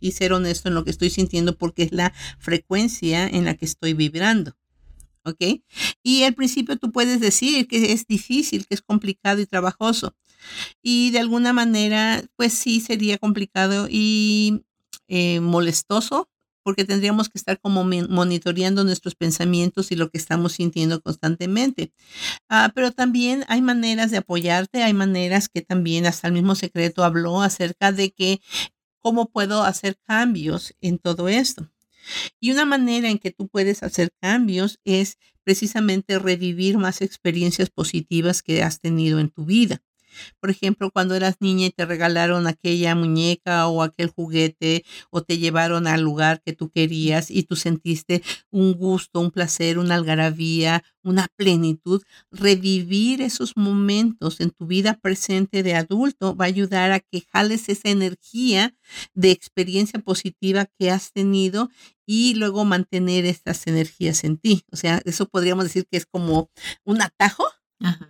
y 0.00 0.12
ser 0.12 0.32
honesto 0.32 0.68
en 0.68 0.74
lo 0.74 0.84
que 0.84 0.90
estoy 0.90 1.10
sintiendo 1.10 1.56
porque 1.56 1.84
es 1.84 1.92
la 1.92 2.12
frecuencia 2.38 3.26
en 3.26 3.44
la 3.44 3.54
que 3.54 3.64
estoy 3.64 3.94
vibrando. 3.94 4.56
¿Ok? 5.24 5.62
Y 6.02 6.24
al 6.24 6.34
principio 6.34 6.76
tú 6.76 6.90
puedes 6.90 7.20
decir 7.20 7.68
que 7.68 7.92
es 7.92 8.06
difícil, 8.06 8.66
que 8.66 8.74
es 8.74 8.82
complicado 8.82 9.40
y 9.40 9.46
trabajoso. 9.46 10.16
Y 10.82 11.10
de 11.10 11.20
alguna 11.20 11.52
manera, 11.52 12.24
pues 12.36 12.52
sí, 12.52 12.80
sería 12.80 13.18
complicado 13.18 13.86
y 13.90 14.62
eh, 15.08 15.40
molestoso 15.40 16.28
porque 16.62 16.84
tendríamos 16.84 17.28
que 17.28 17.38
estar 17.38 17.60
como 17.60 17.84
monitoreando 17.84 18.84
nuestros 18.84 19.14
pensamientos 19.14 19.90
y 19.92 19.96
lo 19.96 20.10
que 20.10 20.18
estamos 20.18 20.52
sintiendo 20.52 21.00
constantemente. 21.00 21.92
Ah, 22.48 22.70
pero 22.74 22.92
también 22.92 23.44
hay 23.48 23.62
maneras 23.62 24.10
de 24.10 24.18
apoyarte, 24.18 24.82
hay 24.82 24.94
maneras 24.94 25.48
que 25.48 25.62
también 25.62 26.06
hasta 26.06 26.28
el 26.28 26.34
mismo 26.34 26.54
secreto 26.54 27.04
habló 27.04 27.42
acerca 27.42 27.92
de 27.92 28.12
que 28.12 28.40
cómo 29.00 29.28
puedo 29.28 29.64
hacer 29.64 29.96
cambios 30.06 30.74
en 30.80 30.98
todo 30.98 31.28
esto. 31.28 31.68
Y 32.40 32.52
una 32.52 32.64
manera 32.64 33.08
en 33.08 33.18
que 33.18 33.30
tú 33.30 33.48
puedes 33.48 33.82
hacer 33.82 34.10
cambios 34.20 34.78
es 34.84 35.18
precisamente 35.44 36.18
revivir 36.18 36.78
más 36.78 37.02
experiencias 37.02 37.70
positivas 37.70 38.42
que 38.42 38.62
has 38.62 38.80
tenido 38.80 39.18
en 39.18 39.30
tu 39.30 39.44
vida. 39.44 39.82
Por 40.40 40.50
ejemplo, 40.50 40.90
cuando 40.90 41.14
eras 41.14 41.36
niña 41.40 41.66
y 41.66 41.70
te 41.70 41.84
regalaron 41.86 42.46
aquella 42.46 42.94
muñeca 42.94 43.66
o 43.68 43.82
aquel 43.82 44.08
juguete 44.08 44.84
o 45.10 45.22
te 45.22 45.38
llevaron 45.38 45.86
al 45.86 46.02
lugar 46.02 46.42
que 46.44 46.52
tú 46.52 46.70
querías 46.70 47.30
y 47.30 47.44
tú 47.44 47.56
sentiste 47.56 48.22
un 48.50 48.74
gusto, 48.74 49.20
un 49.20 49.30
placer, 49.30 49.78
una 49.78 49.94
algarabía, 49.94 50.82
una 51.02 51.28
plenitud, 51.36 52.02
revivir 52.30 53.22
esos 53.22 53.56
momentos 53.56 54.40
en 54.40 54.50
tu 54.50 54.66
vida 54.66 54.98
presente 55.00 55.62
de 55.62 55.74
adulto 55.74 56.36
va 56.36 56.44
a 56.44 56.48
ayudar 56.48 56.92
a 56.92 57.00
que 57.00 57.22
jales 57.32 57.68
esa 57.68 57.88
energía 57.88 58.74
de 59.14 59.30
experiencia 59.30 60.00
positiva 60.00 60.66
que 60.78 60.90
has 60.90 61.12
tenido 61.12 61.70
y 62.06 62.34
luego 62.34 62.64
mantener 62.64 63.24
estas 63.24 63.66
energías 63.66 64.24
en 64.24 64.38
ti. 64.38 64.64
O 64.70 64.76
sea, 64.76 65.00
eso 65.04 65.26
podríamos 65.28 65.64
decir 65.64 65.86
que 65.90 65.96
es 65.96 66.06
como 66.06 66.50
un 66.84 67.02
atajo 67.02 67.44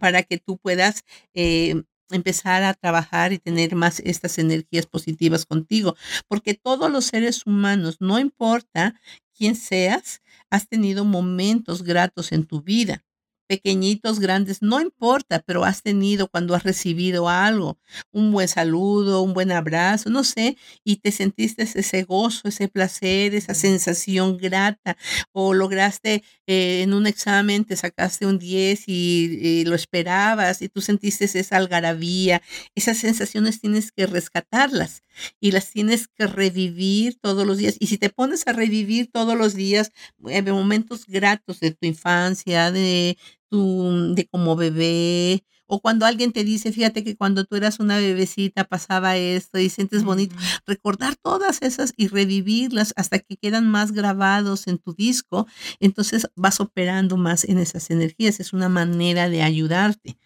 para 0.01 0.23
que 0.23 0.39
tú 0.39 0.59
puedas 0.59 1.05
eh, 1.35 1.83
empezar 2.17 2.63
a 2.63 2.75
trabajar 2.75 3.33
y 3.33 3.39
tener 3.39 3.75
más 3.75 4.01
estas 4.01 4.39
energías 4.39 4.87
positivas 4.87 5.47
contigo, 5.47 5.97
porque 6.29 6.55
todos 6.55 6.91
los 6.91 7.07
seres 7.07 7.47
humanos, 7.47 7.97
no 8.01 8.19
importa 8.19 8.95
quién 9.37 9.55
seas, 9.57 10.23
has 10.51 10.69
tenido 10.69 11.05
momentos 11.05 11.83
gratos 11.83 12.33
en 12.33 12.45
tu 12.47 12.63
vida 12.63 13.05
pequeñitos, 13.53 14.19
grandes, 14.19 14.63
no 14.63 14.81
importa, 14.81 15.43
pero 15.45 15.63
has 15.63 15.83
tenido 15.83 16.27
cuando 16.27 16.55
has 16.55 16.63
recibido 16.63 17.29
algo, 17.29 17.79
un 18.11 18.33
buen 18.33 18.49
saludo, 18.49 19.21
un 19.21 19.35
buen 19.35 19.53
abrazo, 19.53 20.09
no 20.09 20.25
sé, 20.25 20.57
y 20.85 20.97
te 20.97 21.13
sentiste 21.13 21.65
ese 21.65 22.03
gozo, 22.05 22.49
ese 22.49 22.69
placer, 22.69 23.35
esa 23.35 23.53
sensación 23.53 24.39
grata, 24.39 24.97
o 25.33 25.53
lograste 25.53 26.25
eh, 26.47 26.81
en 26.81 26.95
un 26.95 27.07
examen, 27.07 27.67
te 27.67 27.77
sacaste 27.77 28.25
un 28.25 28.39
10 28.39 28.85
y, 28.87 29.65
lo 29.67 29.75
esperabas 29.75 30.63
y 30.63 30.71
tú 30.71 30.81
sentiste 30.81 31.27
esa 31.27 31.59
algarabía, 31.59 32.41
esas 32.75 32.97
sensaciones 32.97 33.61
tienes 33.61 33.93
que 33.93 34.07
rescatarlas 34.07 35.02
y 35.41 35.53
las 35.53 35.71
tienes 35.71 36.09
que 36.09 36.27
revivir 36.27 37.19
todos 37.21 37.47
los 37.47 37.59
días. 37.59 37.77
Y 37.81 37.87
si 37.89 37.99
te 37.99 38.11
pones 38.11 38.47
a 38.47 38.53
revivir 38.53 39.11
todos 39.13 39.37
los 39.37 39.55
días 39.55 39.93
eh, 40.29 40.43
momentos 40.43 41.07
gratos 41.07 41.61
de 41.61 41.73
tu 41.73 41.87
infancia, 41.87 42.71
de 42.73 43.17
de 43.53 44.27
como 44.31 44.57
bebé, 44.57 45.45
o 45.67 45.81
cuando 45.81 46.05
alguien 46.07 46.33
te 46.33 46.45
dice, 46.45 46.73
fíjate 46.73 47.03
que 47.05 47.17
cuando 47.17 47.45
tú 47.45 47.57
eras 47.57 47.81
una 47.81 47.97
bebecita 47.97 48.65
pasaba 48.65 49.17
esto 49.17 49.59
y 49.59 49.71
sientes 49.71 50.05
bonito, 50.05 50.37
recordar 50.67 51.17
todas 51.17 51.63
esas 51.63 51.93
y 51.97 52.09
revivirlas 52.09 52.93
hasta 52.97 53.19
que 53.19 53.37
quedan 53.37 53.69
más 53.71 53.93
grabados 53.93 54.67
en 54.69 54.79
tu 54.79 54.93
disco, 54.95 55.47
entonces 55.81 56.27
vas 56.35 56.61
operando 56.61 57.17
más 57.17 57.45
en 57.45 57.59
esas 57.59 57.91
energías, 57.91 58.41
es 58.41 58.53
una 58.53 58.69
manera 58.69 59.29
de 59.29 59.43
ayudarte. 59.43 60.19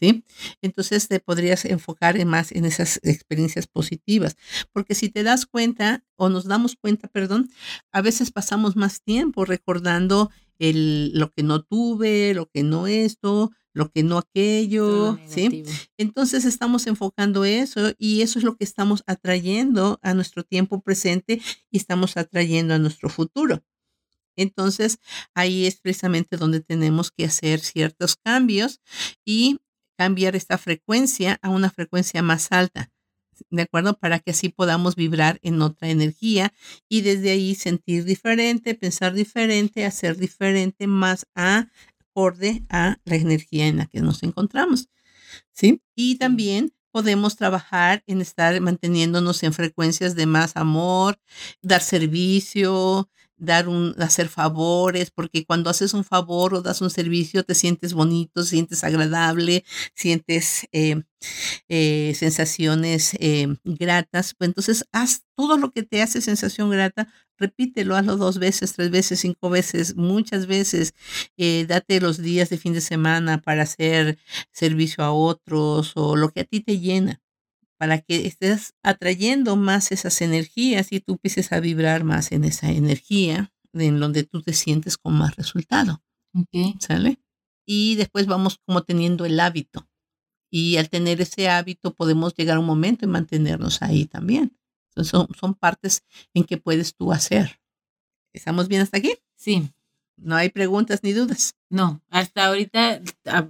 ¿Sí? 0.00 0.24
Entonces 0.62 1.08
te 1.08 1.20
podrías 1.20 1.66
enfocar 1.66 2.24
más 2.24 2.52
en 2.52 2.64
esas 2.64 3.00
experiencias 3.02 3.66
positivas, 3.66 4.36
porque 4.72 4.94
si 4.94 5.10
te 5.10 5.22
das 5.22 5.44
cuenta 5.44 6.02
o 6.16 6.30
nos 6.30 6.46
damos 6.46 6.76
cuenta, 6.76 7.06
perdón, 7.08 7.50
a 7.92 8.00
veces 8.00 8.30
pasamos 8.30 8.76
más 8.76 9.02
tiempo 9.02 9.44
recordando 9.44 10.30
el, 10.58 11.12
lo 11.12 11.30
que 11.30 11.42
no 11.42 11.62
tuve, 11.62 12.32
lo 12.32 12.46
que 12.46 12.62
no 12.62 12.86
esto, 12.86 13.50
lo 13.72 13.90
que 13.90 14.02
no 14.02 14.18
aquello, 14.18 15.18
¿sí? 15.26 15.64
Entonces 15.96 16.44
estamos 16.44 16.86
enfocando 16.86 17.44
eso 17.44 17.92
y 17.98 18.22
eso 18.22 18.38
es 18.38 18.44
lo 18.44 18.56
que 18.56 18.64
estamos 18.64 19.02
atrayendo 19.06 19.98
a 20.02 20.14
nuestro 20.14 20.44
tiempo 20.44 20.80
presente 20.80 21.40
y 21.70 21.76
estamos 21.76 22.16
atrayendo 22.16 22.74
a 22.74 22.78
nuestro 22.78 23.08
futuro. 23.08 23.62
Entonces 24.36 24.98
ahí 25.34 25.66
es 25.66 25.76
precisamente 25.76 26.36
donde 26.36 26.60
tenemos 26.60 27.10
que 27.10 27.26
hacer 27.26 27.60
ciertos 27.60 28.16
cambios 28.16 28.80
y 29.24 29.60
cambiar 30.00 30.34
esta 30.34 30.56
frecuencia 30.56 31.38
a 31.42 31.50
una 31.50 31.68
frecuencia 31.68 32.22
más 32.22 32.52
alta. 32.52 32.90
¿de 33.50 33.62
acuerdo? 33.62 33.98
Para 33.98 34.18
que 34.18 34.30
así 34.30 34.48
podamos 34.48 34.96
vibrar 34.96 35.38
en 35.42 35.60
otra 35.60 35.90
energía 35.90 36.54
y 36.88 37.02
desde 37.02 37.30
ahí 37.30 37.54
sentir 37.54 38.04
diferente, 38.04 38.74
pensar 38.74 39.12
diferente, 39.12 39.84
hacer 39.84 40.16
diferente, 40.16 40.86
más 40.86 41.26
acorde 41.34 42.64
a 42.70 42.96
la 43.04 43.16
energía 43.16 43.66
en 43.66 43.76
la 43.76 43.86
que 43.86 44.00
nos 44.00 44.22
encontramos, 44.22 44.88
¿sí? 45.52 45.82
Y 45.94 46.16
también 46.16 46.72
podemos 46.92 47.36
trabajar 47.36 48.02
en 48.06 48.22
estar 48.22 48.58
manteniéndonos 48.58 49.42
en 49.42 49.52
frecuencias 49.52 50.14
de 50.14 50.24
más 50.24 50.56
amor, 50.56 51.20
dar 51.60 51.82
servicio, 51.82 53.10
dar 53.40 53.68
un, 53.68 53.94
hacer 53.98 54.28
favores, 54.28 55.10
porque 55.10 55.44
cuando 55.44 55.70
haces 55.70 55.94
un 55.94 56.04
favor 56.04 56.54
o 56.54 56.62
das 56.62 56.80
un 56.82 56.90
servicio 56.90 57.42
te 57.44 57.54
sientes 57.54 57.94
bonito, 57.94 58.42
sientes 58.44 58.84
agradable, 58.84 59.64
sientes 59.94 60.66
eh, 60.72 61.02
eh, 61.68 62.12
sensaciones 62.16 63.14
eh, 63.18 63.48
gratas. 63.64 64.34
Pues 64.34 64.48
entonces, 64.48 64.84
haz 64.92 65.24
todo 65.36 65.56
lo 65.56 65.72
que 65.72 65.82
te 65.82 66.02
hace 66.02 66.20
sensación 66.20 66.70
grata, 66.70 67.08
repítelo, 67.38 67.96
hazlo 67.96 68.16
dos 68.16 68.38
veces, 68.38 68.74
tres 68.74 68.90
veces, 68.90 69.20
cinco 69.20 69.50
veces, 69.50 69.96
muchas 69.96 70.46
veces. 70.46 70.94
date 71.68 72.00
los 72.00 72.18
días 72.18 72.50
de 72.50 72.58
fin 72.58 72.74
de 72.74 72.80
semana 72.82 73.40
para 73.40 73.62
hacer 73.62 74.18
servicio 74.52 75.02
a 75.04 75.12
otros 75.12 75.92
o 75.96 76.16
lo 76.16 76.30
que 76.30 76.40
a 76.40 76.44
ti 76.44 76.60
te 76.60 76.78
llena 76.78 77.20
para 77.80 77.98
que 77.98 78.26
estés 78.26 78.74
atrayendo 78.82 79.56
más 79.56 79.90
esas 79.90 80.20
energías 80.20 80.92
y 80.92 81.00
tú 81.00 81.12
empieces 81.12 81.50
a 81.50 81.60
vibrar 81.60 82.04
más 82.04 82.30
en 82.30 82.44
esa 82.44 82.70
energía 82.70 83.54
en 83.72 83.98
donde 83.98 84.22
tú 84.22 84.42
te 84.42 84.52
sientes 84.52 84.98
con 84.98 85.14
más 85.14 85.34
resultado. 85.36 86.02
¿Sale? 86.78 87.22
Y 87.64 87.94
después 87.94 88.26
vamos 88.26 88.60
como 88.66 88.82
teniendo 88.82 89.24
el 89.24 89.40
hábito. 89.40 89.88
Y 90.50 90.76
al 90.76 90.90
tener 90.90 91.22
ese 91.22 91.48
hábito 91.48 91.94
podemos 91.94 92.34
llegar 92.34 92.58
a 92.58 92.60
un 92.60 92.66
momento 92.66 93.06
y 93.06 93.08
mantenernos 93.08 93.80
ahí 93.80 94.04
también. 94.04 94.54
son, 94.94 95.28
son 95.34 95.54
partes 95.54 96.04
en 96.34 96.44
que 96.44 96.58
puedes 96.58 96.94
tú 96.94 97.12
hacer. 97.12 97.62
¿Estamos 98.34 98.68
bien 98.68 98.82
hasta 98.82 98.98
aquí? 98.98 99.14
Sí. 99.36 99.70
No 100.18 100.36
hay 100.36 100.50
preguntas 100.50 101.00
ni 101.02 101.14
dudas. 101.14 101.54
No, 101.70 102.02
hasta 102.10 102.46
ahorita 102.46 103.00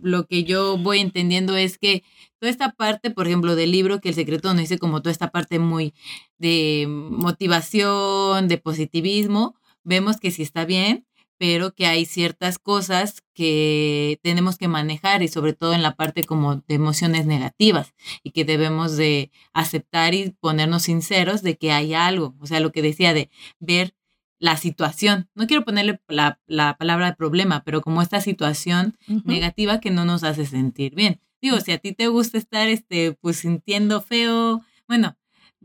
lo 0.02 0.26
que 0.26 0.44
yo 0.44 0.78
voy 0.78 1.00
entendiendo 1.00 1.56
es 1.56 1.78
que 1.78 2.04
toda 2.40 2.50
esta 2.50 2.72
parte, 2.72 3.11
por 3.11 3.26
ejemplo, 3.26 3.55
del 3.55 3.70
libro, 3.70 4.00
que 4.00 4.09
el 4.09 4.14
secreto 4.14 4.48
nos 4.48 4.62
dice 4.62 4.79
como 4.79 5.03
toda 5.03 5.12
esta 5.12 5.31
parte 5.31 5.59
muy 5.59 5.94
de 6.38 6.87
motivación, 6.88 8.48
de 8.48 8.59
positivismo, 8.59 9.55
vemos 9.85 10.18
que 10.18 10.31
sí 10.31 10.42
está 10.42 10.64
bien, 10.64 11.07
pero 11.38 11.74
que 11.74 11.87
hay 11.87 12.05
ciertas 12.05 12.59
cosas 12.59 13.22
que 13.35 14.20
tenemos 14.22 14.59
que 14.59 14.68
manejar 14.68 15.22
y 15.22 15.29
sobre 15.29 15.53
todo 15.55 15.74
en 15.74 15.83
la 15.83 15.96
parte 15.96 16.24
como 16.24 16.57
de 16.57 16.74
emociones 16.74 17.26
negativas 17.26 17.94
y 18.22 18.33
que 18.33 18.44
debemos 18.44 18.96
de 18.96 19.31
aceptar 19.53 20.14
y 20.14 20.31
ponernos 20.40 20.83
sinceros 20.83 21.42
de 21.42 21.57
que 21.57 21.72
hay 21.72 21.94
algo, 21.94 22.37
o 22.40 22.46
sea, 22.46 22.61
lo 22.61 22.72
que 22.72 22.83
decía 22.83 23.14
de 23.14 23.31
ver 23.59 23.94
la 24.38 24.57
situación. 24.57 25.29
No 25.35 25.46
quiero 25.46 25.64
ponerle 25.64 26.00
la, 26.09 26.38
palabra 26.79 27.07
de 27.07 27.16
problema, 27.16 27.62
pero 27.64 27.81
como 27.83 28.03
esta 28.03 28.20
situación 28.20 28.96
negativa 29.24 29.81
que 29.81 29.90
no 29.90 30.05
nos 30.05 30.24
hace 30.24 30.46
sentir 30.46 30.94
bien. 30.94 31.20
Digo, 31.40 31.61
si 31.61 31.72
a 31.72 31.79
ti 31.79 31.92
te 31.92 32.09
gusta 32.09 32.38
estar, 32.38 32.68
este, 32.68 33.12
pues 33.12 33.38
sintiendo 33.38 34.00
feo, 34.00 34.62
bueno, 34.87 35.16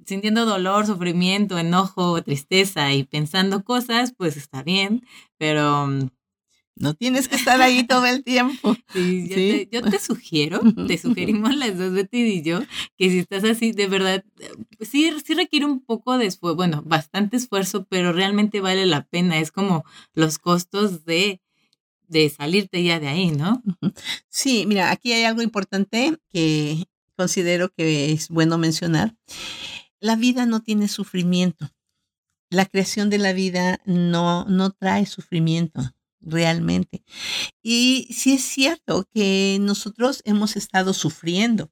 sintiendo 0.06 0.46
dolor, 0.46 0.86
sufrimiento, 0.86 1.58
enojo, 1.58 2.22
tristeza 2.24 2.94
y 2.94 3.04
pensando 3.04 3.64
cosas, 3.64 4.14
pues 4.16 4.38
está 4.38 4.64
bien, 4.64 5.06
pero 5.38 5.88
mm, 5.88 6.10
no 6.76 6.94
tienes 6.94 7.28
que 7.28 7.36
estar 7.36 7.62
ahí 7.62 7.86
todo 7.88 8.06
el 8.06 8.24
tiempo. 8.24 8.76
Sí, 8.94 9.68
yo, 9.72 9.82
Te, 9.82 10.00
sugiero, 10.00 10.62
te 10.88 10.98
sugerimos 10.98 11.56
las 11.56 11.78
dos, 11.78 11.94
Betty 11.94 12.18
y 12.20 12.42
yo, 12.44 12.60
que 12.98 13.10
si 13.10 13.20
estás 13.20 13.44
así, 13.44 13.72
de 13.72 13.88
verdad, 13.88 14.24
sí, 14.82 15.12
sí 15.26 15.34
requiere 15.34 15.66
un 15.66 15.84
poco 15.84 16.18
de 16.18 16.26
esfuerzo, 16.26 16.56
bueno, 16.56 16.84
bastante 16.86 17.38
esfuerzo, 17.38 17.86
pero 17.90 18.14
realmente 18.14 18.62
vale 18.62 18.86
la 18.86 19.06
pena. 19.06 19.40
Es 19.40 19.52
como 19.52 19.84
los 20.14 20.38
costos 20.38 21.06
de, 21.06 21.42
de 22.08 22.30
salirte 22.30 22.84
ya 22.84 23.00
de 23.00 23.08
ahí, 23.08 23.32
¿no? 23.32 23.62
Sí, 24.30 24.66
mira, 24.68 24.92
aquí 24.92 25.14
hay 25.14 25.24
algo 25.24 25.42
importante 25.42 26.18
que 26.30 26.86
considero 27.16 27.70
que 27.70 28.12
es 28.12 28.30
bueno 28.30 28.58
mencionar. 28.58 29.16
La 30.00 30.16
vida 30.16 30.46
no 30.46 30.62
tiene 30.62 30.88
sufrimiento. 30.88 31.70
La 32.50 32.66
creación 32.66 33.10
de 33.10 33.18
la 33.18 33.34
vida 33.34 33.82
no, 33.86 34.46
no 34.46 34.72
trae 34.72 35.06
sufrimiento 35.06 35.82
realmente. 36.22 37.04
Y 37.62 38.08
sí 38.12 38.34
es 38.34 38.44
cierto 38.44 39.06
que 39.14 39.58
nosotros 39.62 40.22
hemos 40.26 40.56
estado 40.56 40.94
sufriendo, 40.94 41.72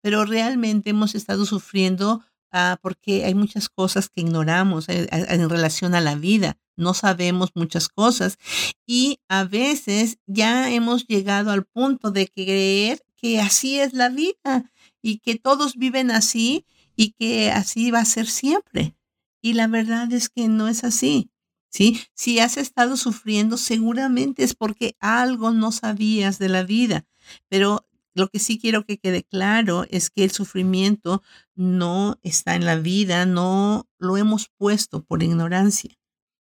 pero 0.00 0.24
realmente 0.24 0.90
hemos 0.90 1.14
estado 1.14 1.44
sufriendo 1.44 2.24
ah, 2.52 2.78
porque 2.82 3.24
hay 3.24 3.34
muchas 3.34 3.68
cosas 3.68 4.08
que 4.08 4.20
ignoramos 4.20 4.88
eh, 4.88 5.08
en 5.10 5.48
relación 5.48 5.94
a 5.94 6.00
la 6.00 6.14
vida. 6.14 6.58
No 6.76 6.94
sabemos 6.94 7.50
muchas 7.54 7.88
cosas 7.88 8.38
y 8.86 9.18
a 9.28 9.44
veces 9.44 10.18
ya 10.26 10.70
hemos 10.70 11.06
llegado 11.06 11.50
al 11.50 11.64
punto 11.64 12.10
de 12.12 12.28
creer 12.28 13.00
que 13.16 13.40
así 13.40 13.80
es 13.80 13.94
la 13.94 14.08
vida 14.08 14.70
y 15.02 15.18
que 15.18 15.36
todos 15.36 15.74
viven 15.74 16.10
así 16.10 16.64
y 16.94 17.10
que 17.18 17.50
así 17.50 17.90
va 17.90 18.00
a 18.00 18.04
ser 18.04 18.26
siempre. 18.26 18.96
Y 19.42 19.54
la 19.54 19.66
verdad 19.66 20.12
es 20.12 20.28
que 20.28 20.48
no 20.48 20.68
es 20.68 20.84
así. 20.84 21.30
¿sí? 21.70 22.00
Si 22.14 22.38
has 22.38 22.56
estado 22.56 22.96
sufriendo, 22.96 23.56
seguramente 23.56 24.44
es 24.44 24.54
porque 24.54 24.96
algo 25.00 25.50
no 25.52 25.72
sabías 25.72 26.38
de 26.38 26.48
la 26.48 26.62
vida, 26.62 27.06
pero 27.48 27.87
lo 28.18 28.28
que 28.28 28.40
sí 28.40 28.58
quiero 28.58 28.84
que 28.84 28.98
quede 28.98 29.22
claro 29.22 29.86
es 29.90 30.10
que 30.10 30.24
el 30.24 30.32
sufrimiento 30.32 31.22
no 31.54 32.18
está 32.22 32.56
en 32.56 32.66
la 32.66 32.76
vida, 32.76 33.26
no 33.26 33.86
lo 33.98 34.16
hemos 34.16 34.50
puesto 34.58 35.04
por 35.04 35.22
ignorancia. 35.22 35.96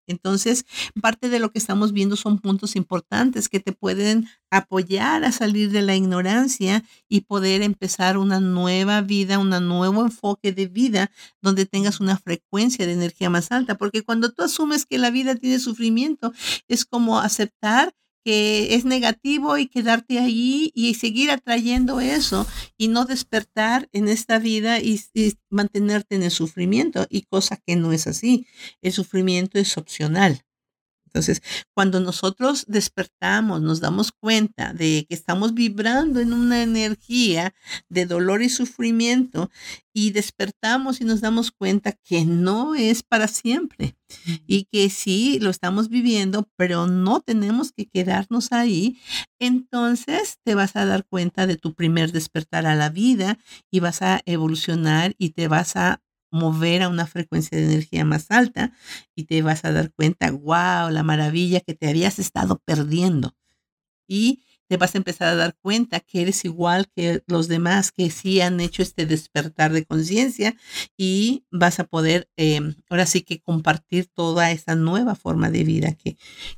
Entonces, 0.07 0.65
parte 1.01 1.29
de 1.29 1.39
lo 1.39 1.51
que 1.51 1.59
estamos 1.59 1.93
viendo 1.93 2.17
son 2.17 2.39
puntos 2.39 2.75
importantes 2.75 3.47
que 3.47 3.61
te 3.61 3.71
pueden 3.71 4.27
apoyar 4.49 5.23
a 5.23 5.31
salir 5.31 5.71
de 5.71 5.81
la 5.81 5.95
ignorancia 5.95 6.83
y 7.07 7.21
poder 7.21 7.61
empezar 7.61 8.17
una 8.17 8.41
nueva 8.41 9.01
vida, 9.01 9.39
un 9.39 9.49
nuevo 9.49 10.01
enfoque 10.01 10.51
de 10.51 10.67
vida 10.67 11.11
donde 11.41 11.65
tengas 11.65 12.01
una 12.01 12.17
frecuencia 12.17 12.85
de 12.85 12.93
energía 12.93 13.29
más 13.29 13.51
alta. 13.51 13.77
Porque 13.77 14.01
cuando 14.01 14.31
tú 14.33 14.43
asumes 14.43 14.85
que 14.85 14.97
la 14.97 15.11
vida 15.11 15.35
tiene 15.35 15.59
sufrimiento, 15.59 16.33
es 16.67 16.83
como 16.83 17.19
aceptar 17.19 17.93
que 18.23 18.75
es 18.75 18.85
negativo 18.85 19.57
y 19.57 19.67
quedarte 19.67 20.19
ahí 20.19 20.71
y 20.75 20.93
seguir 20.95 21.31
atrayendo 21.31 22.01
eso 22.01 22.47
y 22.77 22.87
no 22.87 23.05
despertar 23.05 23.89
en 23.91 24.07
esta 24.07 24.39
vida 24.39 24.79
y, 24.79 25.01
mantenerte 25.49 26.15
en 26.15 26.23
el 26.23 26.31
sufrimiento 26.31 27.07
y 27.09 27.23
cosa 27.23 27.57
que 27.57 27.75
no 27.75 27.91
es 27.91 28.07
así. 28.07 28.47
El 28.81 28.93
sufrimiento 28.93 29.59
es 29.59 29.77
opcional. 29.77 30.43
Entonces, 31.13 31.41
cuando 31.73 31.99
nosotros 31.99 32.63
despertamos, 32.69 33.61
nos 33.61 33.81
damos 33.81 34.13
cuenta 34.13 34.71
de 34.71 35.05
que 35.09 35.13
estamos 35.13 35.53
vibrando 35.53 36.21
en 36.21 36.31
una 36.31 36.63
energía 36.63 37.53
de 37.89 38.05
dolor 38.05 38.41
y 38.41 38.47
sufrimiento 38.47 39.51
y 39.93 40.11
despertamos 40.11 41.01
y 41.01 41.03
nos 41.03 41.19
damos 41.19 41.51
cuenta 41.51 41.91
que 41.91 42.23
no 42.23 42.75
es 42.75 43.03
para 43.03 43.27
siempre 43.27 43.97
y 44.47 44.69
que 44.71 44.89
sí 44.89 45.37
lo 45.41 45.49
estamos 45.49 45.89
viviendo, 45.89 46.47
pero 46.55 46.87
no 46.87 47.19
tenemos 47.19 47.73
que 47.73 47.87
quedarnos 47.87 48.53
ahí, 48.53 48.97
entonces 49.37 50.37
te 50.45 50.55
vas 50.55 50.77
a 50.77 50.85
dar 50.85 51.05
cuenta 51.05 51.45
de 51.45 51.57
tu 51.57 51.73
primer 51.73 52.13
despertar 52.13 52.65
a 52.65 52.75
la 52.75 52.89
vida 52.89 53.37
y 53.69 53.81
vas 53.81 54.01
a 54.01 54.21
evolucionar 54.25 55.13
y 55.17 55.31
te 55.31 55.49
vas 55.49 55.75
a 55.75 56.01
mover 56.31 56.81
a 56.81 56.89
una 56.89 57.05
frecuencia 57.05 57.57
de 57.57 57.65
energía 57.65 58.05
más 58.05 58.31
alta 58.31 58.73
y 59.15 59.25
te 59.25 59.41
vas 59.41 59.65
a 59.65 59.71
dar 59.71 59.91
cuenta, 59.91 60.31
wow, 60.31 60.89
la 60.89 61.03
maravilla 61.03 61.59
que 61.59 61.75
te 61.75 61.89
habías 61.89 62.19
estado 62.19 62.61
perdiendo. 62.65 63.35
Y 64.07 64.43
te 64.71 64.77
vas 64.77 64.95
a 64.95 64.99
empezar 64.99 65.27
a 65.27 65.35
dar 65.35 65.57
cuenta 65.61 65.99
que 65.99 66.21
eres 66.21 66.45
igual 66.45 66.89
que 66.95 67.23
los 67.27 67.49
demás 67.49 67.91
que 67.91 68.09
sí 68.09 68.39
han 68.39 68.61
hecho 68.61 68.81
este 68.81 69.05
despertar 69.05 69.73
de 69.73 69.85
conciencia 69.85 70.55
y 70.95 71.43
vas 71.51 71.81
a 71.81 71.83
poder 71.83 72.29
em, 72.37 72.75
ahora 72.89 73.05
sí 73.05 73.21
que 73.21 73.41
compartir 73.41 74.07
toda 74.07 74.49
esta 74.51 74.75
nueva 74.75 75.15
forma 75.15 75.49
de 75.51 75.65
vida 75.65 75.93
que, 75.95 76.15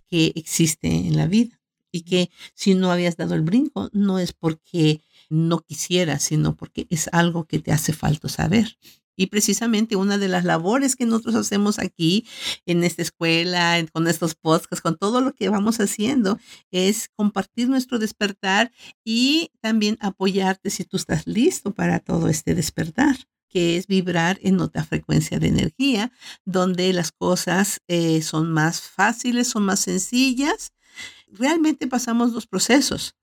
que 0.07 0.31
existe 0.35 0.89
en 0.89 1.17
la 1.17 1.25
vida. 1.25 1.59
Y 1.91 2.01
que 2.01 2.29
si 2.53 2.75
no 2.75 2.91
habías 2.91 3.17
dado 3.17 3.33
el 3.33 3.41
brinco, 3.41 3.89
no 3.93 4.19
es 4.19 4.31
porque 4.33 5.01
no 5.29 5.61
quisieras, 5.61 6.21
sino 6.21 6.55
porque 6.55 6.85
es 6.91 7.09
algo 7.13 7.45
que 7.45 7.57
te 7.57 7.71
hace 7.71 7.93
falta 7.93 8.29
saber. 8.29 8.77
Y 9.15 9.27
precisamente 9.27 9.95
una 9.95 10.17
de 10.17 10.27
las 10.27 10.43
labores 10.43 10.95
que 10.95 11.05
nosotros 11.05 11.35
hacemos 11.35 11.79
aquí 11.79 12.25
en 12.65 12.83
esta 12.83 13.01
escuela, 13.01 13.83
con 13.91 14.07
estos 14.07 14.35
podcasts, 14.35 14.81
con 14.81 14.97
todo 14.97 15.21
lo 15.21 15.33
que 15.33 15.49
vamos 15.49 15.79
haciendo, 15.79 16.39
es 16.71 17.09
compartir 17.15 17.69
nuestro 17.69 17.99
despertar 17.99 18.71
y 19.03 19.51
también 19.61 19.97
apoyarte 19.99 20.69
si 20.69 20.83
tú 20.83 20.97
estás 20.97 21.27
listo 21.27 21.73
para 21.73 21.99
todo 21.99 22.27
este 22.27 22.55
despertar 22.55 23.17
que 23.49 23.77
es 23.77 23.85
vibrar 23.85 24.39
en 24.41 24.59
otra 24.59 24.83
frecuencia 24.83 25.37
de 25.37 25.47
energía, 25.47 26.11
donde 26.43 26.91
las 26.91 27.11
cosas 27.11 27.81
eh, 27.87 28.23
son 28.23 28.51
más 28.51 28.81
fáciles, 28.81 29.47
son 29.47 29.63
más 29.63 29.81
sencillas. 29.81 30.73
Realmente 31.27 31.85
pasamos 31.85 32.33
dos 32.33 32.47
procesos 32.47 33.15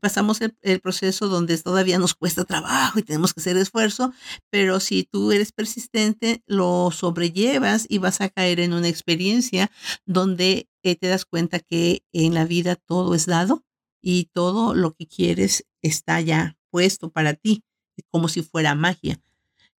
pasamos 0.00 0.40
el, 0.40 0.80
proceso 0.80 1.28
donde 1.28 1.58
todavía 1.58 1.98
nos 1.98 2.14
cuesta 2.14 2.44
trabajo 2.44 2.98
y 2.98 3.02
tenemos 3.02 3.34
que 3.34 3.40
hacer 3.40 3.56
esfuerzo, 3.56 4.12
pero 4.50 4.80
si 4.80 5.04
tú 5.04 5.32
eres 5.32 5.52
persistente, 5.52 6.42
lo 6.46 6.90
sobrellevas 6.90 7.86
y 7.88 7.98
vas 7.98 8.20
a 8.20 8.28
caer 8.28 8.60
en 8.60 8.72
una 8.72 8.88
experiencia 8.88 9.70
donde 10.06 10.68
eh, 10.82 10.96
te 10.96 11.08
das 11.08 11.24
cuenta 11.24 11.60
que 11.60 12.04
en 12.12 12.34
la 12.34 12.44
vida 12.44 12.76
todo 12.76 13.14
es 13.14 13.26
dado 13.26 13.64
y 14.02 14.30
todo 14.32 14.74
lo 14.74 14.94
que 14.94 15.06
quieres 15.06 15.66
está 15.82 16.20
ya 16.20 16.56
puesto 16.70 17.10
para 17.10 17.34
ti, 17.34 17.64
como 18.10 18.28
si 18.28 18.42
fuera 18.42 18.74
magia. 18.74 19.20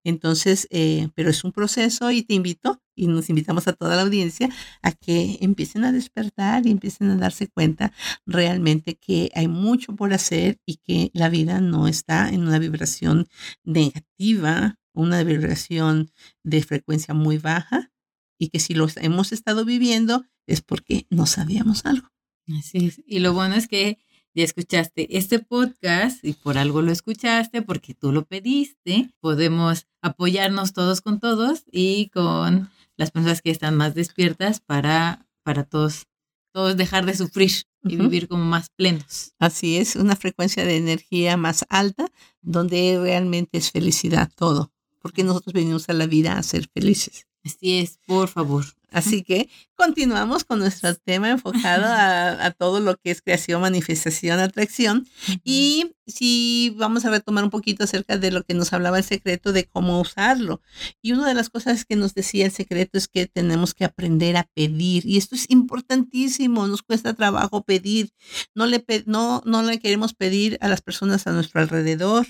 Entonces, 0.03 0.67
eh, 0.71 1.09
pero 1.15 1.29
es 1.29 1.43
un 1.43 1.51
proceso 1.51 2.11
y 2.11 2.23
te 2.23 2.33
invito 2.33 2.81
y 2.95 3.07
nos 3.07 3.29
invitamos 3.29 3.67
a 3.67 3.73
toda 3.73 3.95
la 3.95 4.01
audiencia 4.03 4.49
a 4.81 4.91
que 4.91 5.37
empiecen 5.41 5.83
a 5.85 5.91
despertar 5.91 6.65
y 6.65 6.71
empiecen 6.71 7.09
a 7.09 7.15
darse 7.15 7.47
cuenta 7.47 7.93
realmente 8.25 8.95
que 8.95 9.31
hay 9.33 9.47
mucho 9.47 9.95
por 9.95 10.13
hacer 10.13 10.59
y 10.65 10.77
que 10.77 11.11
la 11.13 11.29
vida 11.29 11.61
no 11.61 11.87
está 11.87 12.29
en 12.29 12.41
una 12.41 12.59
vibración 12.59 13.27
negativa, 13.63 14.79
una 14.93 15.23
vibración 15.23 16.11
de 16.43 16.63
frecuencia 16.63 17.13
muy 17.13 17.37
baja 17.37 17.91
y 18.39 18.49
que 18.49 18.59
si 18.59 18.73
lo 18.73 18.87
hemos 18.97 19.31
estado 19.31 19.65
viviendo 19.65 20.25
es 20.47 20.61
porque 20.61 21.05
no 21.09 21.25
sabíamos 21.27 21.85
algo. 21.85 22.09
Así 22.57 22.87
es. 22.87 23.01
Y 23.05 23.19
lo 23.19 23.33
bueno 23.33 23.55
es 23.55 23.67
que 23.67 23.99
ya 24.33 24.43
escuchaste 24.43 25.17
este 25.17 25.39
podcast 25.39 26.23
y 26.23 26.33
por 26.33 26.57
algo 26.57 26.81
lo 26.81 26.91
escuchaste, 26.91 27.61
porque 27.61 27.93
tú 27.93 28.11
lo 28.11 28.25
pediste, 28.25 29.09
podemos 29.19 29.87
apoyarnos 30.01 30.73
todos 30.73 31.01
con 31.01 31.19
todos 31.19 31.63
y 31.71 32.09
con 32.09 32.69
las 32.97 33.11
personas 33.11 33.41
que 33.41 33.51
están 33.51 33.75
más 33.75 33.95
despiertas 33.95 34.59
para, 34.59 35.27
para 35.43 35.63
todos, 35.63 36.07
todos 36.53 36.77
dejar 36.77 37.05
de 37.05 37.15
sufrir 37.15 37.51
y 37.83 37.95
vivir 37.95 38.27
como 38.27 38.45
más 38.45 38.69
plenos. 38.69 39.33
Así 39.39 39.77
es, 39.77 39.95
una 39.95 40.15
frecuencia 40.15 40.65
de 40.65 40.77
energía 40.77 41.35
más 41.35 41.65
alta 41.69 42.11
donde 42.41 42.99
realmente 43.01 43.57
es 43.57 43.71
felicidad 43.71 44.31
todo, 44.35 44.71
porque 44.99 45.23
nosotros 45.23 45.53
venimos 45.53 45.89
a 45.89 45.93
la 45.93 46.05
vida 46.05 46.37
a 46.37 46.43
ser 46.43 46.69
felices. 46.73 47.27
Así 47.43 47.79
es, 47.79 47.99
por 48.05 48.27
favor. 48.27 48.65
Así 48.91 49.23
que 49.23 49.49
continuamos 49.75 50.43
con 50.43 50.59
nuestro 50.59 50.93
tema 50.95 51.29
enfocado 51.29 51.85
a, 51.87 52.51
todo 52.51 52.81
lo 52.81 52.97
que 52.97 53.11
es 53.11 53.21
creación, 53.21 53.61
manifestación, 53.61 54.39
atracción. 54.39 55.07
Y 55.45 55.95
si 56.05 56.75
vamos 56.77 57.05
a 57.05 57.09
retomar 57.09 57.45
un 57.45 57.49
poquito 57.49 57.85
acerca 57.85 58.17
de 58.17 58.31
lo 58.31 58.43
que 58.43 58.53
nos 58.53 58.73
hablaba 58.73 58.97
el 58.97 59.05
secreto 59.05 59.53
de 59.53 59.65
cómo 59.65 60.01
usarlo. 60.01 60.61
Y 61.01 61.13
una 61.13 61.25
de 61.27 61.33
las 61.33 61.49
cosas 61.49 61.85
que 61.85 61.95
nos 61.95 62.13
decía 62.13 62.45
el 62.45 62.51
secreto 62.51 62.97
es 62.97 63.07
que 63.07 63.27
tenemos 63.27 63.73
que 63.73 63.85
aprender 63.85 64.35
a 64.35 64.49
pedir. 64.53 65.05
Y 65.05 65.17
esto 65.17 65.35
es 65.35 65.49
importantísimo, 65.49 66.67
nos 66.67 66.83
cuesta 66.83 67.13
trabajo 67.13 67.63
pedir. 67.63 68.11
No 68.53 68.65
le, 68.65 68.83
no, 69.05 69.41
no 69.45 69.63
le 69.63 69.79
queremos 69.79 70.13
pedir 70.13 70.57
a 70.59 70.67
las 70.67 70.81
personas 70.81 71.25
a 71.27 71.31
nuestro 71.31 71.61
alrededor 71.61 72.27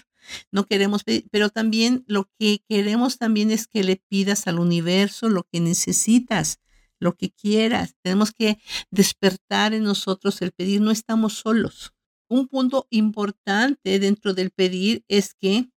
no 0.51 0.65
queremos 0.65 1.03
pedir, 1.03 1.25
pero 1.31 1.49
también 1.49 2.03
lo 2.07 2.29
que 2.39 2.63
queremos 2.67 3.17
también 3.17 3.51
es 3.51 3.67
que 3.67 3.83
le 3.83 3.97
pidas 3.97 4.47
al 4.47 4.59
universo 4.59 5.29
lo 5.29 5.43
que 5.43 5.59
necesitas, 5.59 6.59
lo 6.99 7.15
que 7.15 7.31
quieras. 7.31 7.95
Tenemos 8.01 8.31
que 8.31 8.59
despertar 8.91 9.73
en 9.73 9.83
nosotros 9.83 10.41
el 10.41 10.51
pedir, 10.51 10.81
no 10.81 10.91
estamos 10.91 11.33
solos. 11.33 11.93
Un 12.29 12.47
punto 12.47 12.87
importante 12.89 13.99
dentro 13.99 14.33
del 14.33 14.51
pedir 14.51 15.03
es 15.07 15.33
que 15.33 15.69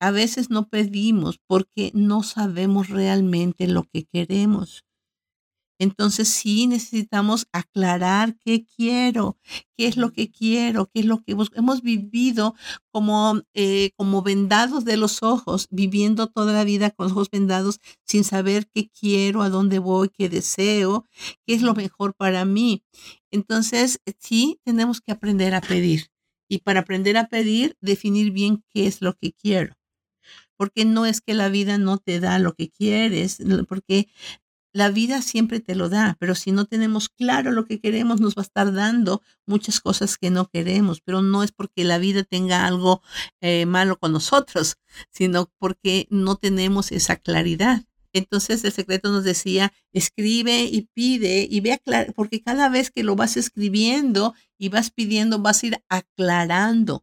a 0.00 0.10
veces 0.10 0.50
no 0.50 0.68
pedimos 0.68 1.40
porque 1.46 1.90
no 1.94 2.22
sabemos 2.22 2.88
realmente 2.88 3.66
lo 3.66 3.84
que 3.84 4.04
queremos. 4.04 4.85
Entonces 5.78 6.28
sí 6.28 6.66
necesitamos 6.66 7.46
aclarar 7.52 8.36
qué 8.44 8.64
quiero, 8.64 9.36
qué 9.76 9.86
es 9.88 9.96
lo 9.96 10.12
que 10.12 10.30
quiero, 10.30 10.86
qué 10.86 11.00
es 11.00 11.06
lo 11.06 11.22
que 11.22 11.36
hemos 11.54 11.82
vivido 11.82 12.54
como, 12.90 13.42
eh, 13.54 13.90
como 13.96 14.22
vendados 14.22 14.84
de 14.84 14.96
los 14.96 15.22
ojos, 15.22 15.66
viviendo 15.70 16.28
toda 16.28 16.52
la 16.52 16.64
vida 16.64 16.90
con 16.90 17.04
los 17.04 17.12
ojos 17.12 17.30
vendados 17.30 17.80
sin 18.04 18.24
saber 18.24 18.68
qué 18.74 18.88
quiero, 18.88 19.42
a 19.42 19.50
dónde 19.50 19.78
voy, 19.78 20.08
qué 20.08 20.28
deseo, 20.28 21.04
qué 21.46 21.54
es 21.54 21.62
lo 21.62 21.74
mejor 21.74 22.14
para 22.14 22.44
mí. 22.44 22.82
Entonces 23.30 24.00
sí 24.18 24.58
tenemos 24.64 25.00
que 25.00 25.12
aprender 25.12 25.54
a 25.54 25.60
pedir 25.60 26.06
y 26.48 26.58
para 26.58 26.80
aprender 26.80 27.16
a 27.16 27.28
pedir, 27.28 27.76
definir 27.80 28.30
bien 28.30 28.64
qué 28.72 28.86
es 28.86 29.02
lo 29.02 29.14
que 29.14 29.32
quiero 29.32 29.74
porque 30.56 30.84
no 30.84 31.06
es 31.06 31.20
que 31.20 31.34
la 31.34 31.48
vida 31.48 31.78
no 31.78 31.98
te 31.98 32.20
da 32.20 32.38
lo 32.38 32.54
que 32.54 32.70
quieres, 32.70 33.38
porque 33.68 34.08
la 34.76 34.90
vida 34.90 35.22
siempre 35.22 35.60
te 35.60 35.74
lo 35.74 35.88
da, 35.88 36.18
pero 36.20 36.34
si 36.34 36.52
no 36.52 36.66
tenemos 36.66 37.08
claro 37.08 37.50
lo 37.50 37.64
que 37.64 37.80
queremos, 37.80 38.20
nos 38.20 38.34
va 38.34 38.42
a 38.42 38.44
estar 38.44 38.74
dando 38.74 39.22
muchas 39.46 39.80
cosas 39.80 40.18
que 40.18 40.28
no 40.28 40.50
queremos, 40.50 41.00
pero 41.00 41.22
no 41.22 41.42
es 41.42 41.50
porque 41.50 41.82
la 41.82 41.96
vida 41.96 42.24
tenga 42.24 42.66
algo 42.66 43.00
eh, 43.40 43.64
malo 43.64 43.98
con 43.98 44.12
nosotros, 44.12 44.76
sino 45.10 45.50
porque 45.58 46.06
no 46.10 46.36
tenemos 46.36 46.92
esa 46.92 47.16
claridad. 47.16 47.84
Entonces 48.12 48.64
el 48.64 48.72
secreto 48.72 49.10
nos 49.10 49.24
decía, 49.24 49.72
escribe 49.94 50.64
y 50.64 50.82
pide 50.92 51.48
y 51.50 51.60
ve 51.60 51.72
aclarar, 51.72 52.12
porque 52.12 52.42
cada 52.42 52.68
vez 52.68 52.90
que 52.90 53.02
lo 53.02 53.16
vas 53.16 53.38
escribiendo 53.38 54.34
y 54.58 54.68
vas 54.68 54.90
pidiendo, 54.90 55.38
vas 55.38 55.62
a 55.62 55.66
ir 55.68 55.82
aclarando 55.88 57.02